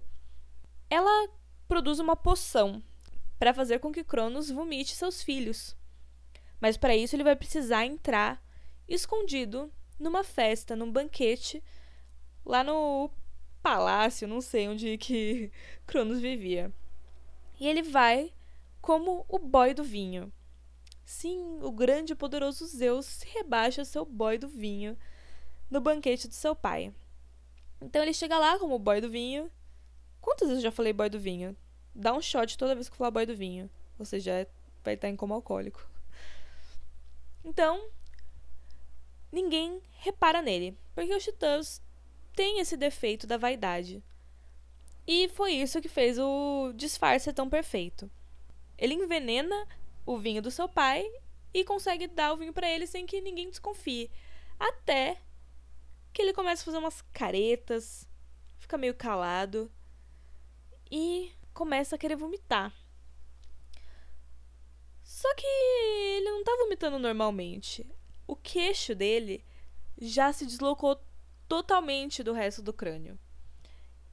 Ela 0.91 1.29
produz 1.69 1.99
uma 1.99 2.17
poção 2.17 2.83
para 3.39 3.53
fazer 3.53 3.79
com 3.79 3.93
que 3.93 4.03
Cronos 4.03 4.51
vomite 4.51 4.93
seus 4.93 5.23
filhos. 5.23 5.73
Mas 6.59 6.75
para 6.75 6.93
isso 6.93 7.15
ele 7.15 7.23
vai 7.23 7.33
precisar 7.33 7.85
entrar 7.85 8.43
escondido 8.89 9.71
numa 9.97 10.21
festa, 10.21 10.75
num 10.75 10.91
banquete 10.91 11.63
lá 12.45 12.61
no 12.61 13.09
palácio, 13.63 14.27
não 14.27 14.41
sei 14.41 14.67
onde 14.67 14.97
que 14.99 15.49
Cronos 15.87 16.19
vivia. 16.19 16.73
E 17.57 17.69
ele 17.69 17.81
vai 17.81 18.33
como 18.81 19.25
o 19.29 19.39
boy 19.39 19.73
do 19.73 19.85
vinho. 19.85 20.29
Sim, 21.05 21.59
o 21.61 21.71
grande 21.71 22.11
e 22.11 22.17
poderoso 22.17 22.65
Zeus 22.65 23.21
rebaixa 23.21 23.85
seu 23.85 24.03
boy 24.03 24.37
do 24.37 24.49
vinho 24.49 24.97
no 25.69 25.79
banquete 25.79 26.27
do 26.27 26.33
seu 26.33 26.53
pai. 26.53 26.93
Então 27.79 28.01
ele 28.01 28.13
chega 28.13 28.37
lá 28.37 28.59
como 28.59 28.75
o 28.75 28.79
boy 28.79 28.99
do 28.99 29.09
vinho. 29.09 29.49
Quantas 30.21 30.47
vezes 30.47 30.63
eu 30.63 30.69
já 30.69 30.71
falei 30.71 30.93
boy 30.93 31.09
do 31.09 31.19
vinho? 31.19 31.57
Dá 31.93 32.13
um 32.13 32.21
shot 32.21 32.57
toda 32.57 32.75
vez 32.75 32.87
que 32.87 32.93
eu 32.93 32.97
falar 32.97 33.11
boy 33.11 33.25
do 33.25 33.35
vinho. 33.35 33.69
Você 33.97 34.19
já 34.19 34.45
vai 34.83 34.93
estar 34.93 35.09
em 35.09 35.15
coma 35.15 35.35
alcoólico. 35.35 35.85
Então, 37.43 37.89
ninguém 39.31 39.81
repara 39.93 40.41
nele, 40.41 40.77
porque 40.93 41.13
os 41.13 41.23
titãs 41.23 41.81
tem 42.35 42.59
esse 42.59 42.77
defeito 42.77 43.25
da 43.25 43.37
vaidade. 43.37 44.03
E 45.07 45.27
foi 45.29 45.53
isso 45.53 45.81
que 45.81 45.89
fez 45.89 46.19
o 46.19 46.71
disfarce 46.75 47.25
ser 47.25 47.33
tão 47.33 47.49
perfeito. 47.49 48.09
Ele 48.77 48.93
envenena 48.93 49.67
o 50.05 50.17
vinho 50.17 50.41
do 50.41 50.51
seu 50.51 50.69
pai 50.69 51.03
e 51.53 51.63
consegue 51.63 52.07
dar 52.07 52.33
o 52.33 52.37
vinho 52.37 52.53
para 52.53 52.69
ele 52.69 52.85
sem 52.85 53.05
que 53.05 53.19
ninguém 53.21 53.49
desconfie. 53.49 54.09
Até 54.59 55.17
que 56.13 56.21
ele 56.21 56.33
começa 56.33 56.61
a 56.61 56.65
fazer 56.65 56.77
umas 56.77 57.01
caretas, 57.13 58.07
fica 58.59 58.77
meio 58.77 58.93
calado 58.93 59.71
e 60.91 61.31
começa 61.53 61.95
a 61.95 61.97
querer 61.97 62.17
vomitar. 62.17 62.73
Só 65.01 65.33
que 65.35 65.45
ele 65.45 66.29
não 66.29 66.43
tá 66.43 66.55
vomitando 66.57 66.99
normalmente. 66.99 67.89
O 68.27 68.35
queixo 68.35 68.93
dele 68.93 69.45
já 69.97 70.33
se 70.33 70.45
deslocou 70.45 71.01
totalmente 71.47 72.23
do 72.23 72.33
resto 72.33 72.61
do 72.61 72.73
crânio. 72.73 73.17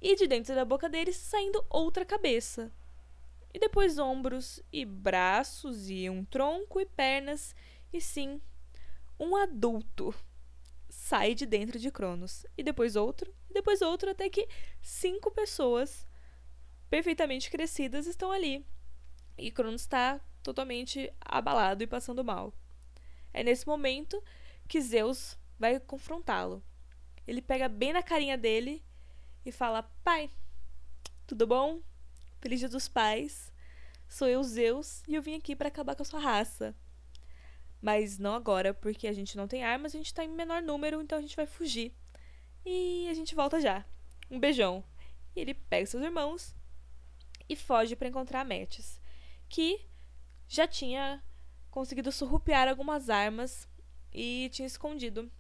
E 0.01 0.15
de 0.15 0.27
dentro 0.27 0.55
da 0.55 0.65
boca 0.65 0.89
dele 0.89 1.13
saindo 1.13 1.65
outra 1.69 2.05
cabeça. 2.05 2.73
E 3.53 3.59
depois 3.59 3.99
ombros 3.99 4.63
e 4.73 4.85
braços 4.85 5.89
e 5.89 6.09
um 6.09 6.25
tronco 6.25 6.81
e 6.81 6.87
pernas 6.87 7.55
e 7.93 8.01
sim, 8.01 8.41
um 9.19 9.35
adulto 9.35 10.15
sai 10.89 11.35
de 11.35 11.47
dentro 11.47 11.79
de 11.79 11.91
Cronos. 11.91 12.45
E 12.57 12.63
depois 12.63 12.97
outro, 12.97 13.33
e 13.49 13.55
depois 13.55 13.83
outro, 13.83 14.11
até 14.11 14.29
que 14.29 14.49
cinco 14.81 15.31
pessoas 15.31 16.08
perfeitamente 16.91 17.51
crescidas 17.51 18.07
estão 18.07 18.33
ali. 18.33 18.67
E 19.37 19.51
Cronos 19.51 19.83
está 19.83 20.21
totalmente 20.43 21.13
abalado 21.21 21.83
e 21.83 21.87
passando 21.87 22.25
mal. 22.25 22.53
É 23.33 23.43
nesse 23.43 23.67
momento 23.67 24.23
que 24.67 24.81
Zeus 24.81 25.39
vai 25.59 25.79
confrontá-lo. 25.79 26.63
Ele 27.27 27.43
pega 27.43 27.69
bem 27.69 27.93
na 27.93 28.03
carinha 28.03 28.39
dele 28.39 28.85
e 29.45 29.53
fala: 29.53 29.83
Pai, 30.03 30.31
tudo 31.27 31.47
bom? 31.47 31.83
Feliz 32.41 32.61
dia 32.61 32.69
dos 32.69 32.89
pais. 32.89 33.53
Sou 34.09 34.27
eu, 34.27 34.43
Zeus, 34.43 35.03
e 35.07 35.15
eu 35.15 35.23
vim 35.23 35.35
aqui 35.35 35.55
para 35.55 35.69
acabar 35.69 35.95
com 35.95 36.03
a 36.03 36.07
sua 36.07 36.21
raça. 36.21 36.75
Mas 37.81 38.19
não 38.19 38.35
agora, 38.35 38.73
porque 38.73 39.07
a 39.07 39.13
gente 39.13 39.37
não 39.37 39.47
tem 39.47 39.63
armas, 39.63 39.95
a 39.95 39.99
gente 39.99 40.15
tá 40.15 40.25
em 40.25 40.29
menor 40.29 40.63
número, 40.63 41.01
então 41.01 41.19
a 41.19 41.21
gente 41.21 41.37
vai 41.37 41.47
fugir. 41.47 41.95
E 42.65 43.07
a 43.09 43.15
gente 43.15 43.35
volta 43.35 43.61
já. 43.61 43.85
Um 44.31 44.41
beijão. 44.41 44.83
E 45.37 45.41
ele 45.41 45.55
pega 45.55 45.87
seus 45.87 46.03
irmãos 46.03 46.57
e 47.49 47.57
foge 47.57 47.97
para 47.97 48.09
encontrar 48.09 48.45
Metis, 48.45 49.01
que 49.49 49.87
já 50.47 50.67
tinha 50.67 51.23
conseguido 51.71 52.11
surrupiar 52.11 52.69
algumas 52.69 53.09
armas 53.09 53.69
e 54.13 54.49
tinha 54.53 54.67
escondido 54.67 55.31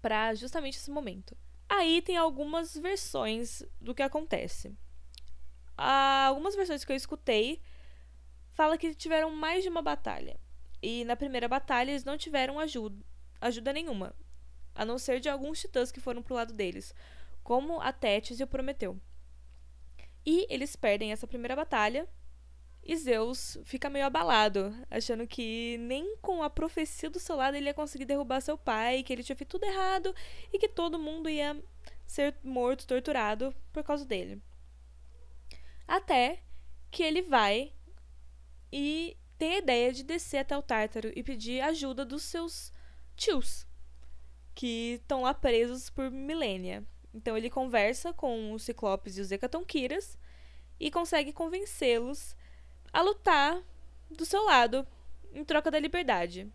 para 0.00 0.34
justamente 0.34 0.76
esse 0.76 0.90
momento. 0.90 1.36
Aí 1.68 2.00
tem 2.00 2.16
algumas 2.16 2.76
versões 2.76 3.62
do 3.80 3.94
que 3.94 4.02
acontece. 4.02 4.76
algumas 5.76 6.56
versões 6.56 6.84
que 6.84 6.92
eu 6.92 6.96
escutei 6.96 7.60
fala 8.52 8.78
que 8.78 8.94
tiveram 8.94 9.30
mais 9.30 9.62
de 9.62 9.68
uma 9.68 9.82
batalha. 9.82 10.40
E 10.82 11.04
na 11.04 11.16
primeira 11.16 11.48
batalha 11.48 11.90
eles 11.90 12.04
não 12.04 12.16
tiveram 12.16 12.58
ajuda, 12.58 13.04
ajuda 13.40 13.72
nenhuma, 13.72 14.14
a 14.74 14.84
não 14.84 14.98
ser 14.98 15.20
de 15.20 15.28
alguns 15.28 15.60
titãs 15.60 15.90
que 15.90 16.00
foram 16.00 16.22
pro 16.22 16.34
lado 16.34 16.52
deles, 16.52 16.94
como 17.42 17.80
a 17.80 17.92
Tétis 17.92 18.38
e 18.38 18.44
o 18.44 18.46
Prometeu. 18.46 19.00
E 20.24 20.46
eles 20.52 20.76
perdem 20.76 21.12
essa 21.12 21.26
primeira 21.26 21.56
batalha 21.56 22.08
e 22.88 22.96
Zeus 22.96 23.58
fica 23.64 23.90
meio 23.90 24.06
abalado, 24.06 24.74
achando 24.90 25.26
que 25.26 25.76
nem 25.78 26.16
com 26.22 26.42
a 26.42 26.48
profecia 26.48 27.10
do 27.10 27.20
seu 27.20 27.36
lado 27.36 27.54
ele 27.54 27.66
ia 27.66 27.74
conseguir 27.74 28.06
derrubar 28.06 28.40
seu 28.40 28.56
pai, 28.56 29.02
que 29.02 29.12
ele 29.12 29.22
tinha 29.22 29.36
feito 29.36 29.50
tudo 29.50 29.64
errado 29.64 30.14
e 30.52 30.58
que 30.58 30.68
todo 30.68 30.98
mundo 30.98 31.28
ia 31.28 31.62
ser 32.06 32.34
morto, 32.42 32.86
torturado 32.86 33.54
por 33.72 33.84
causa 33.84 34.06
dele. 34.06 34.42
Até 35.86 36.42
que 36.90 37.02
ele 37.02 37.20
vai 37.20 37.74
e 38.72 39.18
tem 39.36 39.56
a 39.56 39.58
ideia 39.58 39.92
de 39.92 40.02
descer 40.02 40.38
até 40.38 40.56
o 40.56 40.62
Tártaro 40.62 41.12
e 41.14 41.22
pedir 41.22 41.60
ajuda 41.60 42.04
dos 42.06 42.22
seus 42.22 42.72
tios, 43.14 43.66
que 44.54 44.94
estão 44.94 45.22
lá 45.22 45.34
presos 45.34 45.90
por 45.90 46.10
milênia. 46.10 46.86
Então 47.18 47.36
ele 47.36 47.50
conversa 47.50 48.12
com 48.12 48.52
os 48.52 48.62
Ciclopes 48.62 49.18
e 49.18 49.20
os 49.20 49.32
Hecatonquiras 49.32 50.16
e 50.78 50.88
consegue 50.88 51.32
convencê-los 51.32 52.36
a 52.92 53.02
lutar 53.02 53.60
do 54.08 54.24
seu 54.24 54.44
lado 54.44 54.86
em 55.34 55.44
troca 55.44 55.68
da 55.68 55.80
liberdade. 55.80 56.48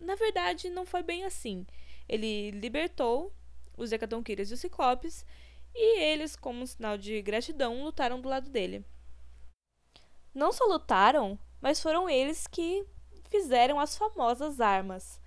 Na 0.00 0.16
verdade, 0.16 0.68
não 0.68 0.84
foi 0.84 1.04
bem 1.04 1.24
assim. 1.24 1.64
Ele 2.08 2.50
libertou 2.50 3.32
os 3.76 3.92
Hecatonquiras 3.92 4.50
e 4.50 4.54
os 4.54 4.60
Ciclopes 4.60 5.24
e 5.72 6.00
eles, 6.00 6.34
como 6.34 6.62
um 6.62 6.66
sinal 6.66 6.98
de 6.98 7.22
gratidão, 7.22 7.84
lutaram 7.84 8.20
do 8.20 8.28
lado 8.28 8.50
dele. 8.50 8.84
Não 10.34 10.50
só 10.50 10.64
lutaram, 10.64 11.38
mas 11.60 11.80
foram 11.80 12.10
eles 12.10 12.48
que 12.48 12.84
fizeram 13.28 13.78
as 13.78 13.96
famosas 13.96 14.60
armas: 14.60 15.20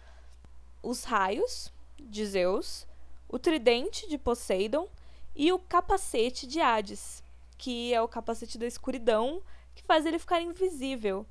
os 0.81 1.05
raios 1.05 1.71
de 1.97 2.25
Zeus, 2.25 2.85
o 3.33 3.39
tridente 3.39 4.07
de 4.07 4.15
Poseidon 4.15 4.87
e 5.35 5.51
o 5.51 5.57
capacete 5.57 6.45
de 6.45 6.61
Hades, 6.61 7.23
que 7.57 7.91
é 7.91 7.99
o 7.99 8.07
capacete 8.07 8.59
da 8.59 8.67
escuridão 8.67 9.41
que 9.73 9.81
faz 9.81 10.05
ele 10.05 10.19
ficar 10.19 10.39
invisível. 10.39 11.25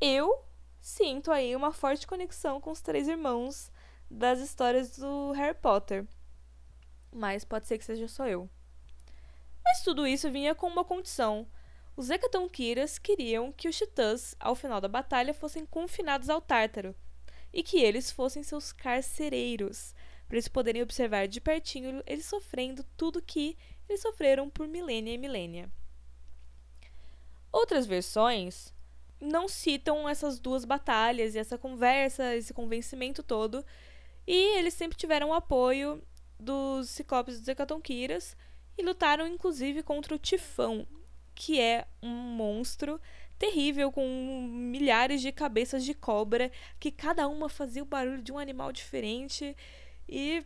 Eu 0.00 0.44
sinto 0.80 1.32
aí 1.32 1.56
uma 1.56 1.72
forte 1.72 2.06
conexão 2.06 2.60
com 2.60 2.70
os 2.70 2.80
três 2.80 3.08
irmãos 3.08 3.72
das 4.08 4.38
histórias 4.38 4.96
do 4.96 5.32
Harry 5.32 5.58
Potter. 5.58 6.06
Mas 7.12 7.44
pode 7.44 7.66
ser 7.66 7.76
que 7.76 7.84
seja 7.84 8.06
só 8.06 8.28
eu. 8.28 8.48
Mas 9.64 9.82
tudo 9.82 10.06
isso 10.06 10.30
vinha 10.30 10.54
com 10.54 10.68
uma 10.68 10.84
condição 10.84 11.44
os 11.96 12.08
Hecatonquiras 12.08 12.98
queriam 12.98 13.52
que 13.52 13.68
os 13.68 13.76
titãs, 13.76 14.34
ao 14.38 14.54
final 14.54 14.80
da 14.80 14.88
batalha, 14.88 15.34
fossem 15.34 15.66
confinados 15.66 16.30
ao 16.30 16.40
Tártaro 16.40 16.94
e 17.52 17.62
que 17.62 17.78
eles 17.78 18.10
fossem 18.10 18.42
seus 18.42 18.72
carcereiros, 18.72 19.94
para 20.30 20.36
eles 20.36 20.46
poderem 20.46 20.80
observar 20.80 21.26
de 21.26 21.40
pertinho 21.40 22.04
eles 22.06 22.24
sofrendo 22.24 22.84
tudo 22.96 23.20
que 23.20 23.58
eles 23.88 24.00
sofreram 24.00 24.48
por 24.48 24.68
milênia 24.68 25.12
e 25.12 25.18
milênia. 25.18 25.68
Outras 27.50 27.84
versões 27.84 28.72
não 29.20 29.48
citam 29.48 30.08
essas 30.08 30.38
duas 30.38 30.64
batalhas 30.64 31.34
e 31.34 31.38
essa 31.40 31.58
conversa, 31.58 32.36
esse 32.36 32.54
convencimento 32.54 33.24
todo, 33.24 33.66
e 34.24 34.56
eles 34.56 34.72
sempre 34.72 34.96
tiveram 34.96 35.30
o 35.30 35.34
apoio 35.34 36.00
dos 36.38 36.88
Ciclopes 36.90 37.40
dos 37.40 37.48
Hecatonquiras 37.48 38.36
e 38.78 38.84
lutaram 38.84 39.26
inclusive 39.26 39.82
contra 39.82 40.14
o 40.14 40.18
Tifão, 40.18 40.86
que 41.34 41.58
é 41.58 41.88
um 42.00 42.08
monstro 42.08 43.00
terrível 43.36 43.90
com 43.90 44.06
milhares 44.48 45.20
de 45.20 45.32
cabeças 45.32 45.84
de 45.84 45.92
cobra, 45.92 46.52
que 46.78 46.92
cada 46.92 47.26
uma 47.26 47.48
fazia 47.48 47.82
o 47.82 47.86
barulho 47.86 48.22
de 48.22 48.30
um 48.30 48.38
animal 48.38 48.70
diferente 48.70 49.56
e 50.10 50.44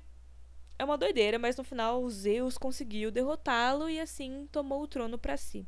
é 0.79 0.85
uma 0.85 0.99
doideira, 0.99 1.39
mas 1.39 1.57
no 1.57 1.65
final 1.65 2.07
Zeus 2.11 2.59
conseguiu 2.59 3.11
derrotá-lo 3.11 3.89
e 3.89 3.99
assim 3.99 4.47
tomou 4.53 4.83
o 4.83 4.87
trono 4.87 5.19
para 5.19 5.39
si. 5.39 5.67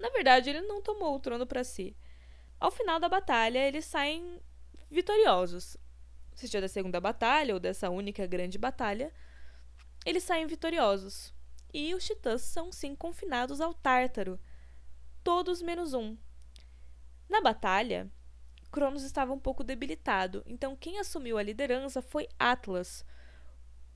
Na 0.00 0.08
verdade, 0.10 0.50
ele 0.50 0.62
não 0.62 0.82
tomou 0.82 1.14
o 1.14 1.20
trono 1.20 1.46
para 1.46 1.62
si. 1.62 1.96
Ao 2.58 2.70
final 2.70 2.98
da 2.98 3.08
batalha, 3.08 3.66
eles 3.68 3.84
saem 3.84 4.40
vitoriosos. 4.90 5.76
Seja 6.34 6.60
da 6.60 6.66
segunda 6.68 7.00
batalha 7.00 7.54
ou 7.54 7.60
dessa 7.60 7.88
única 7.88 8.26
grande 8.26 8.58
batalha, 8.58 9.12
eles 10.04 10.24
saem 10.24 10.46
vitoriosos. 10.46 11.32
E 11.72 11.94
os 11.94 12.04
titãs 12.04 12.42
são 12.42 12.72
sim 12.72 12.96
confinados 12.96 13.60
ao 13.60 13.72
Tártaro, 13.72 14.40
todos 15.22 15.62
menos 15.62 15.94
um. 15.94 16.16
Na 17.28 17.40
batalha, 17.40 18.10
Cronos 18.70 19.02
estava 19.02 19.32
um 19.32 19.38
pouco 19.38 19.64
debilitado, 19.64 20.42
então 20.46 20.76
quem 20.76 20.98
assumiu 20.98 21.36
a 21.36 21.42
liderança 21.42 22.00
foi 22.00 22.28
Atlas, 22.38 23.04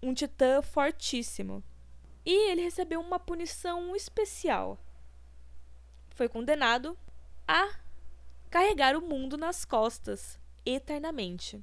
um 0.02 0.12
titã 0.12 0.60
fortíssimo. 0.60 1.62
E 2.26 2.50
ele 2.50 2.62
recebeu 2.62 3.00
uma 3.00 3.18
punição 3.18 3.94
especial. 3.94 4.78
Foi 6.14 6.28
condenado 6.28 6.98
a 7.46 7.78
carregar 8.50 8.96
o 8.96 9.02
mundo 9.02 9.36
nas 9.36 9.64
costas 9.64 10.38
eternamente. 10.64 11.62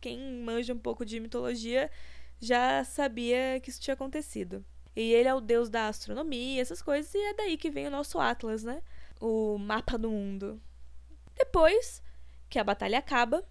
Quem 0.00 0.18
manja 0.42 0.72
um 0.72 0.78
pouco 0.78 1.04
de 1.04 1.20
mitologia 1.20 1.90
já 2.38 2.84
sabia 2.84 3.60
que 3.60 3.70
isso 3.70 3.80
tinha 3.80 3.94
acontecido. 3.94 4.64
E 4.96 5.12
ele 5.12 5.28
é 5.28 5.34
o 5.34 5.40
deus 5.40 5.68
da 5.68 5.88
astronomia, 5.88 6.62
essas 6.62 6.80
coisas, 6.80 7.12
e 7.14 7.18
é 7.18 7.34
daí 7.34 7.56
que 7.56 7.70
vem 7.70 7.86
o 7.86 7.90
nosso 7.90 8.18
Atlas, 8.18 8.62
né? 8.62 8.82
O 9.20 9.58
mapa 9.58 9.98
do 9.98 10.10
mundo. 10.10 10.60
Depois 11.34 12.02
que 12.54 12.58
a 12.60 12.62
batalha 12.62 13.00
acaba, 13.00 13.44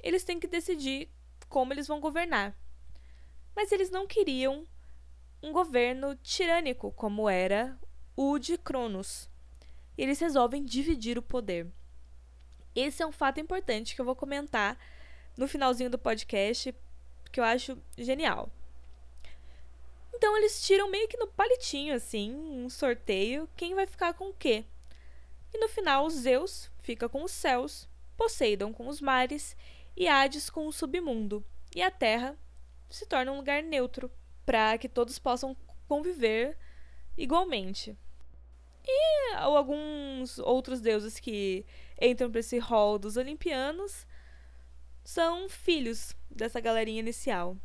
eles 0.00 0.22
têm 0.22 0.38
que 0.38 0.46
decidir 0.46 1.10
como 1.48 1.72
eles 1.72 1.88
vão 1.88 1.98
governar. 1.98 2.56
Mas 3.52 3.72
eles 3.72 3.90
não 3.90 4.06
queriam 4.06 4.64
um 5.42 5.50
governo 5.50 6.14
tirânico 6.22 6.92
como 6.92 7.28
era 7.28 7.76
o 8.14 8.38
de 8.38 8.56
Cronos. 8.56 9.28
E 9.98 10.04
eles 10.04 10.20
resolvem 10.20 10.64
dividir 10.64 11.18
o 11.18 11.22
poder. 11.22 11.66
Esse 12.76 13.02
é 13.02 13.06
um 13.06 13.10
fato 13.10 13.40
importante 13.40 13.92
que 13.92 14.00
eu 14.00 14.04
vou 14.04 14.14
comentar 14.14 14.78
no 15.36 15.48
finalzinho 15.48 15.90
do 15.90 15.98
podcast, 15.98 16.72
que 17.32 17.40
eu 17.40 17.44
acho 17.44 17.76
genial. 17.98 18.48
Então 20.14 20.36
eles 20.36 20.64
tiram 20.64 20.88
meio 20.88 21.08
que 21.08 21.16
no 21.16 21.26
palitinho, 21.26 21.92
assim, 21.92 22.32
um 22.32 22.70
sorteio, 22.70 23.48
quem 23.56 23.74
vai 23.74 23.84
ficar 23.84 24.14
com 24.14 24.28
o 24.28 24.34
quê. 24.34 24.64
E 25.52 25.58
no 25.58 25.68
final, 25.68 26.08
Zeus 26.08 26.70
fica 26.82 27.08
com 27.08 27.24
os 27.24 27.32
céus, 27.32 27.88
Poseidon 28.16 28.72
com 28.72 28.88
os 28.88 29.00
mares 29.00 29.56
e 29.96 30.08
Hades 30.08 30.50
com 30.50 30.66
o 30.66 30.72
submundo. 30.72 31.44
E 31.74 31.82
a 31.82 31.90
Terra 31.90 32.36
se 32.88 33.06
torna 33.06 33.32
um 33.32 33.36
lugar 33.36 33.62
neutro 33.62 34.10
para 34.46 34.76
que 34.78 34.88
todos 34.88 35.18
possam 35.18 35.56
conviver 35.88 36.56
igualmente. 37.16 37.96
E 38.86 39.34
alguns 39.36 40.38
outros 40.38 40.80
deuses 40.80 41.18
que 41.18 41.64
entram 42.00 42.30
para 42.30 42.40
esse 42.40 42.58
hall 42.58 42.98
dos 42.98 43.16
olimpianos 43.16 44.06
são 45.02 45.48
filhos 45.48 46.14
dessa 46.30 46.60
galerinha 46.60 47.00
inicial. 47.00 47.56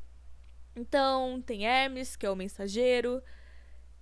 Então, 0.75 1.41
tem 1.41 1.65
Hermes, 1.65 2.15
que 2.15 2.25
é 2.25 2.29
o 2.29 2.35
mensageiro, 2.35 3.21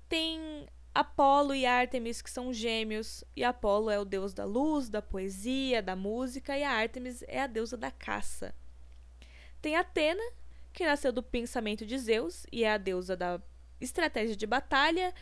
tem 0.07 0.67
Apolo 0.97 1.53
e 1.53 1.63
Ártemis, 1.63 2.23
que 2.23 2.29
são 2.31 2.51
gêmeos, 2.51 3.23
e 3.35 3.43
Apolo 3.43 3.91
é 3.91 3.99
o 3.99 4.03
deus 4.03 4.33
da 4.33 4.45
luz, 4.45 4.89
da 4.89 4.99
poesia, 4.99 5.79
da 5.79 5.95
música, 5.95 6.57
e 6.57 6.63
a 6.63 6.71
Ártemis 6.71 7.23
é 7.27 7.39
a 7.39 7.45
deusa 7.45 7.77
da 7.77 7.91
caça. 7.91 8.51
Tem 9.61 9.75
Atena, 9.75 10.23
que 10.73 10.83
nasceu 10.83 11.11
do 11.11 11.21
pensamento 11.21 11.85
de 11.85 11.95
Zeus 11.99 12.47
e 12.51 12.63
é 12.63 12.71
a 12.71 12.79
deusa 12.79 13.15
da 13.15 13.39
estratégia 13.79 14.35
de 14.35 14.47
batalha, 14.47 15.13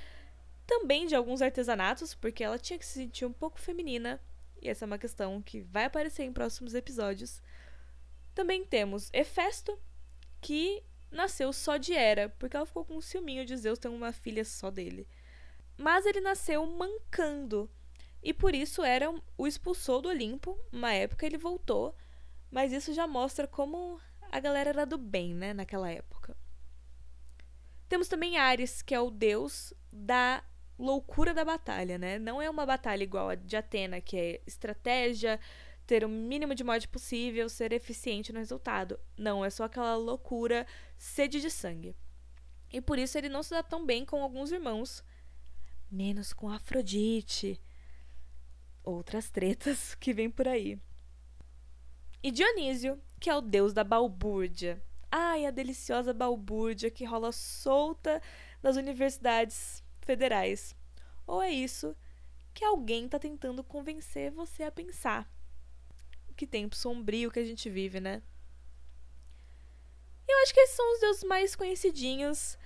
também 0.66 1.08
de 1.08 1.14
alguns 1.14 1.42
artesanatos, 1.42 2.16
porque 2.16 2.42
ela 2.42 2.58
tinha 2.58 2.80
que 2.80 2.86
se 2.86 2.94
sentir 2.94 3.26
um 3.26 3.34
pouco 3.34 3.60
feminina, 3.60 4.22
e 4.62 4.70
essa 4.70 4.86
é 4.86 4.88
uma 4.88 4.98
questão 4.98 5.42
que 5.42 5.60
vai 5.60 5.84
aparecer 5.84 6.24
em 6.24 6.32
próximos 6.32 6.74
episódios. 6.74 7.42
Também 8.34 8.64
temos 8.64 9.10
Hefesto, 9.12 9.78
que 10.40 10.82
nasceu 11.12 11.52
só 11.52 11.76
de 11.76 11.92
Hera, 11.92 12.30
porque 12.40 12.56
ela 12.56 12.66
ficou 12.66 12.86
com 12.86 12.96
um 12.96 13.02
ciúminho 13.02 13.46
de 13.46 13.58
Zeus 13.58 13.78
ter 13.78 13.90
uma 13.90 14.14
filha 14.14 14.46
só 14.46 14.72
dele. 14.72 15.06
Mas 15.78 16.06
ele 16.06 16.22
nasceu 16.22 16.66
mancando, 16.66 17.70
e 18.24 18.34
por 18.34 18.56
isso 18.56 18.84
Hera 18.84 19.14
o 19.38 19.46
expulsou 19.46 20.02
do 20.02 20.10
Olimpo. 20.10 20.58
Uma 20.72 20.92
época 20.94 21.26
ele 21.26 21.38
voltou, 21.38 21.96
mas 22.50 22.74
isso 22.74 22.94
já 22.94 23.06
mostra 23.06 23.48
como 23.48 24.00
a 24.32 24.40
galera 24.40 24.72
era 24.72 24.86
do 24.86 24.98
bem, 24.98 25.36
né, 25.36 25.54
naquela 25.54 25.92
época. 25.92 26.36
Temos 27.88 28.08
também 28.08 28.38
Ares, 28.38 28.82
que 28.82 28.96
é 28.96 29.00
o 29.00 29.12
deus 29.12 29.74
da 29.92 30.44
loucura 30.78 31.34
da 31.34 31.46
batalha, 31.46 31.98
né? 31.98 32.18
Não 32.18 32.42
é 32.42 32.50
uma 32.50 32.66
batalha 32.66 33.04
igual 33.04 33.30
a 33.30 33.36
de 33.36 33.56
Atena, 33.56 34.02
que 34.02 34.18
é 34.18 34.42
estratégia, 34.48 35.40
ter 35.86 36.04
o 36.04 36.10
mínimo 36.10 36.56
de 36.56 36.64
morte 36.64 36.88
possível, 36.88 37.48
ser 37.48 37.72
eficiente 37.72 38.34
no 38.34 38.40
resultado. 38.40 39.00
Não, 39.16 39.46
é 39.46 39.50
só 39.50 39.66
aquela 39.66 39.96
loucura, 39.96 40.66
sede 40.98 41.40
de 41.40 41.52
sangue. 41.52 41.96
E 42.72 42.82
por 42.82 42.98
isso 42.98 43.18
ele 43.18 43.30
não 43.30 43.44
se 43.44 43.52
dá 43.52 43.62
tão 43.62 43.86
bem 43.86 44.04
com 44.04 44.22
alguns 44.22 44.52
irmãos, 44.52 45.04
menos 45.92 46.34
com 46.34 46.50
Afrodite. 46.50 47.62
Outras 48.84 49.30
tretas 49.30 49.96
que 50.00 50.14
vêm 50.14 50.30
por 50.30 50.48
aí. 50.48 50.80
E 52.22 52.32
Dionísio, 52.32 53.00
que 53.20 53.30
é 53.30 53.36
o 53.36 53.42
deus 53.42 53.74
da 53.74 53.84
balbúrdia. 53.84 54.82
Ai, 55.12 55.46
a 55.46 55.52
deliciosa 55.52 56.14
balbúrdia 56.14 56.90
que 56.90 57.06
rola 57.06 57.32
solta 57.32 58.22
nas 58.62 58.76
universidades 58.76 59.84
federais. 60.02 60.76
Ou 61.28 61.42
é 61.42 61.52
isso 61.52 61.96
que 62.54 62.64
alguém 62.64 63.06
está 63.06 63.20
tentando 63.20 63.64
convencer 63.64 64.32
você 64.32 64.64
a 64.64 64.72
pensar. 64.72 65.30
Que 66.36 66.48
tempo 66.48 66.76
sombrio 66.76 67.32
que 67.32 67.40
a 67.40 67.46
gente 67.46 67.70
vive, 67.70 68.00
né? 68.00 68.22
Eu 70.28 70.38
acho 70.40 70.54
que 70.54 70.60
esses 70.60 70.76
são 70.76 70.94
os 70.94 71.00
deuses 71.00 71.24
mais 71.24 71.56
conhecidinhos 71.56 72.58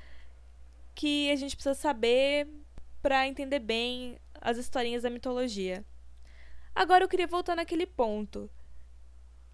que 0.95 1.29
a 1.31 1.35
gente 1.35 1.55
precisa 1.55 1.75
saber 1.75 2.47
para 3.01 3.27
entender 3.27 3.59
bem 3.59 4.19
as 4.41 4.57
historinhas 4.57 5.03
da 5.03 5.09
mitologia. 5.09 5.85
Agora 6.73 7.03
eu 7.03 7.09
queria 7.09 7.27
voltar 7.27 7.55
naquele 7.55 7.85
ponto. 7.85 8.49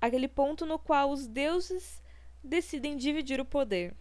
Aquele 0.02 0.28
ponto 0.28 0.66
no 0.66 0.78
qual 0.78 1.12
os 1.12 1.28
deuses 1.28 2.02
decidem 2.44 2.98
dividir 2.98 3.40
o 3.40 3.46
poder. 3.46 3.96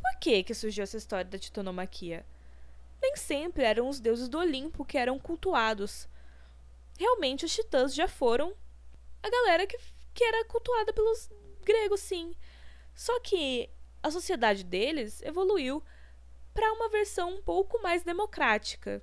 Por 0.00 0.18
que 0.20 0.42
que 0.42 0.54
surgiu 0.54 0.84
essa 0.84 0.96
história 0.96 1.24
da 1.24 1.38
titanomaquia? 1.38 2.24
Nem 3.00 3.16
sempre 3.16 3.64
eram 3.64 3.88
os 3.88 4.00
deuses 4.00 4.28
do 4.28 4.38
Olimpo 4.38 4.84
que 4.84 4.98
eram 4.98 5.18
cultuados. 5.18 6.08
Realmente 6.98 7.44
os 7.44 7.54
titãs 7.54 7.94
já 7.94 8.08
foram 8.08 8.54
a 9.22 9.30
galera 9.30 9.66
que, 9.66 9.78
que 10.14 10.24
era 10.24 10.44
cultuada 10.46 10.92
pelos 10.92 11.28
gregos, 11.64 12.00
sim. 12.00 12.34
Só 12.94 13.20
que 13.20 13.70
a 14.02 14.10
sociedade 14.10 14.64
deles 14.64 15.22
evoluiu 15.22 15.82
para 16.58 16.72
uma 16.72 16.88
versão 16.88 17.36
um 17.36 17.40
pouco 17.40 17.80
mais 17.80 18.02
democrática. 18.02 19.00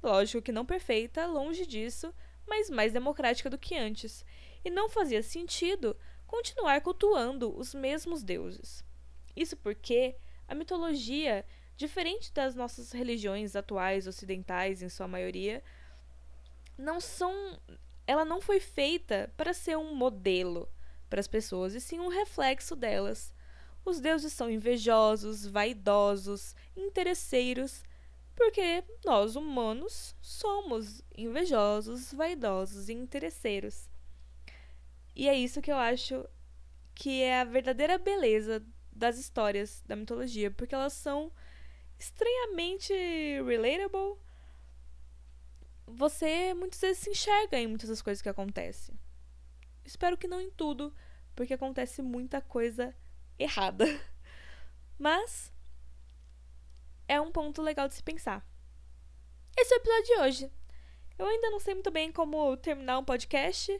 Lógico 0.00 0.40
que 0.40 0.52
não 0.52 0.64
perfeita, 0.64 1.26
longe 1.26 1.66
disso, 1.66 2.14
mas 2.46 2.70
mais 2.70 2.92
democrática 2.92 3.50
do 3.50 3.58
que 3.58 3.76
antes. 3.76 4.24
E 4.64 4.70
não 4.70 4.88
fazia 4.88 5.20
sentido 5.20 5.96
continuar 6.28 6.80
cultuando 6.80 7.58
os 7.58 7.74
mesmos 7.74 8.22
deuses. 8.22 8.84
Isso 9.34 9.56
porque 9.56 10.14
a 10.46 10.54
mitologia, 10.54 11.44
diferente 11.76 12.32
das 12.32 12.54
nossas 12.54 12.92
religiões 12.92 13.56
atuais 13.56 14.06
ocidentais 14.06 14.80
em 14.80 14.88
sua 14.88 15.08
maioria, 15.08 15.60
não 16.78 17.00
são 17.00 17.60
ela 18.06 18.24
não 18.24 18.40
foi 18.40 18.60
feita 18.60 19.28
para 19.36 19.52
ser 19.52 19.76
um 19.76 19.92
modelo 19.92 20.68
para 21.10 21.18
as 21.18 21.26
pessoas, 21.26 21.74
e 21.74 21.80
sim 21.80 21.98
um 21.98 22.08
reflexo 22.08 22.76
delas. 22.76 23.34
Os 23.84 24.00
deuses 24.00 24.32
são 24.32 24.50
invejosos, 24.50 25.46
vaidosos, 25.46 26.54
interesseiros, 26.76 27.82
porque 28.34 28.84
nós 29.04 29.34
humanos 29.36 30.14
somos 30.20 31.02
invejosos, 31.16 32.12
vaidosos 32.12 32.88
e 32.88 32.92
interesseiros. 32.92 33.90
E 35.14 35.28
é 35.28 35.34
isso 35.34 35.60
que 35.60 35.70
eu 35.70 35.76
acho 35.76 36.26
que 36.94 37.22
é 37.22 37.40
a 37.40 37.44
verdadeira 37.44 37.98
beleza 37.98 38.64
das 38.90 39.18
histórias 39.18 39.82
da 39.86 39.96
mitologia, 39.96 40.50
porque 40.50 40.74
elas 40.74 40.92
são 40.92 41.32
estranhamente 41.98 42.92
relatable. 43.44 44.18
Você 45.86 46.54
muitas 46.54 46.80
vezes 46.80 47.02
se 47.02 47.10
enxerga 47.10 47.58
em 47.58 47.66
muitas 47.66 47.88
das 47.88 48.00
coisas 48.00 48.22
que 48.22 48.28
acontecem. 48.28 48.98
Espero 49.84 50.16
que 50.16 50.28
não 50.28 50.40
em 50.40 50.50
tudo, 50.50 50.94
porque 51.34 51.54
acontece 51.54 52.00
muita 52.00 52.40
coisa 52.40 52.94
errada. 53.38 53.86
Mas 54.98 55.52
é 57.08 57.20
um 57.20 57.32
ponto 57.32 57.60
legal 57.60 57.88
de 57.88 57.94
se 57.94 58.02
pensar. 58.02 58.46
Esse 59.56 59.74
é 59.74 59.76
o 59.76 59.80
episódio 59.80 60.04
de 60.04 60.20
hoje. 60.20 60.52
Eu 61.18 61.26
ainda 61.26 61.50
não 61.50 61.60
sei 61.60 61.74
muito 61.74 61.90
bem 61.90 62.10
como 62.10 62.56
terminar 62.56 62.98
um 62.98 63.04
podcast. 63.04 63.70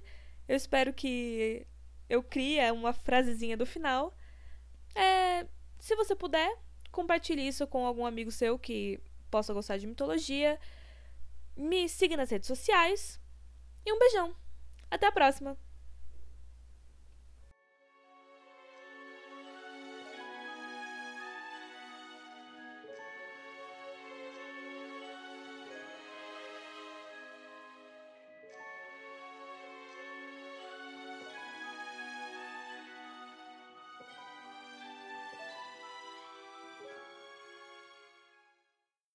Eu 0.46 0.56
espero 0.56 0.92
que 0.92 1.66
eu 2.08 2.22
crie 2.22 2.70
uma 2.70 2.92
frasezinha 2.92 3.56
do 3.56 3.64
final. 3.64 4.14
É, 4.94 5.46
se 5.78 5.96
você 5.96 6.14
puder, 6.14 6.56
compartilhe 6.90 7.46
isso 7.46 7.66
com 7.66 7.86
algum 7.86 8.04
amigo 8.04 8.30
seu 8.30 8.58
que 8.58 9.00
possa 9.30 9.54
gostar 9.54 9.78
de 9.78 9.86
mitologia. 9.86 10.60
Me 11.56 11.88
siga 11.88 12.16
nas 12.16 12.30
redes 12.30 12.46
sociais. 12.46 13.20
E 13.84 13.92
um 13.92 13.98
beijão. 13.98 14.36
Até 14.90 15.06
a 15.06 15.12
próxima! 15.12 15.56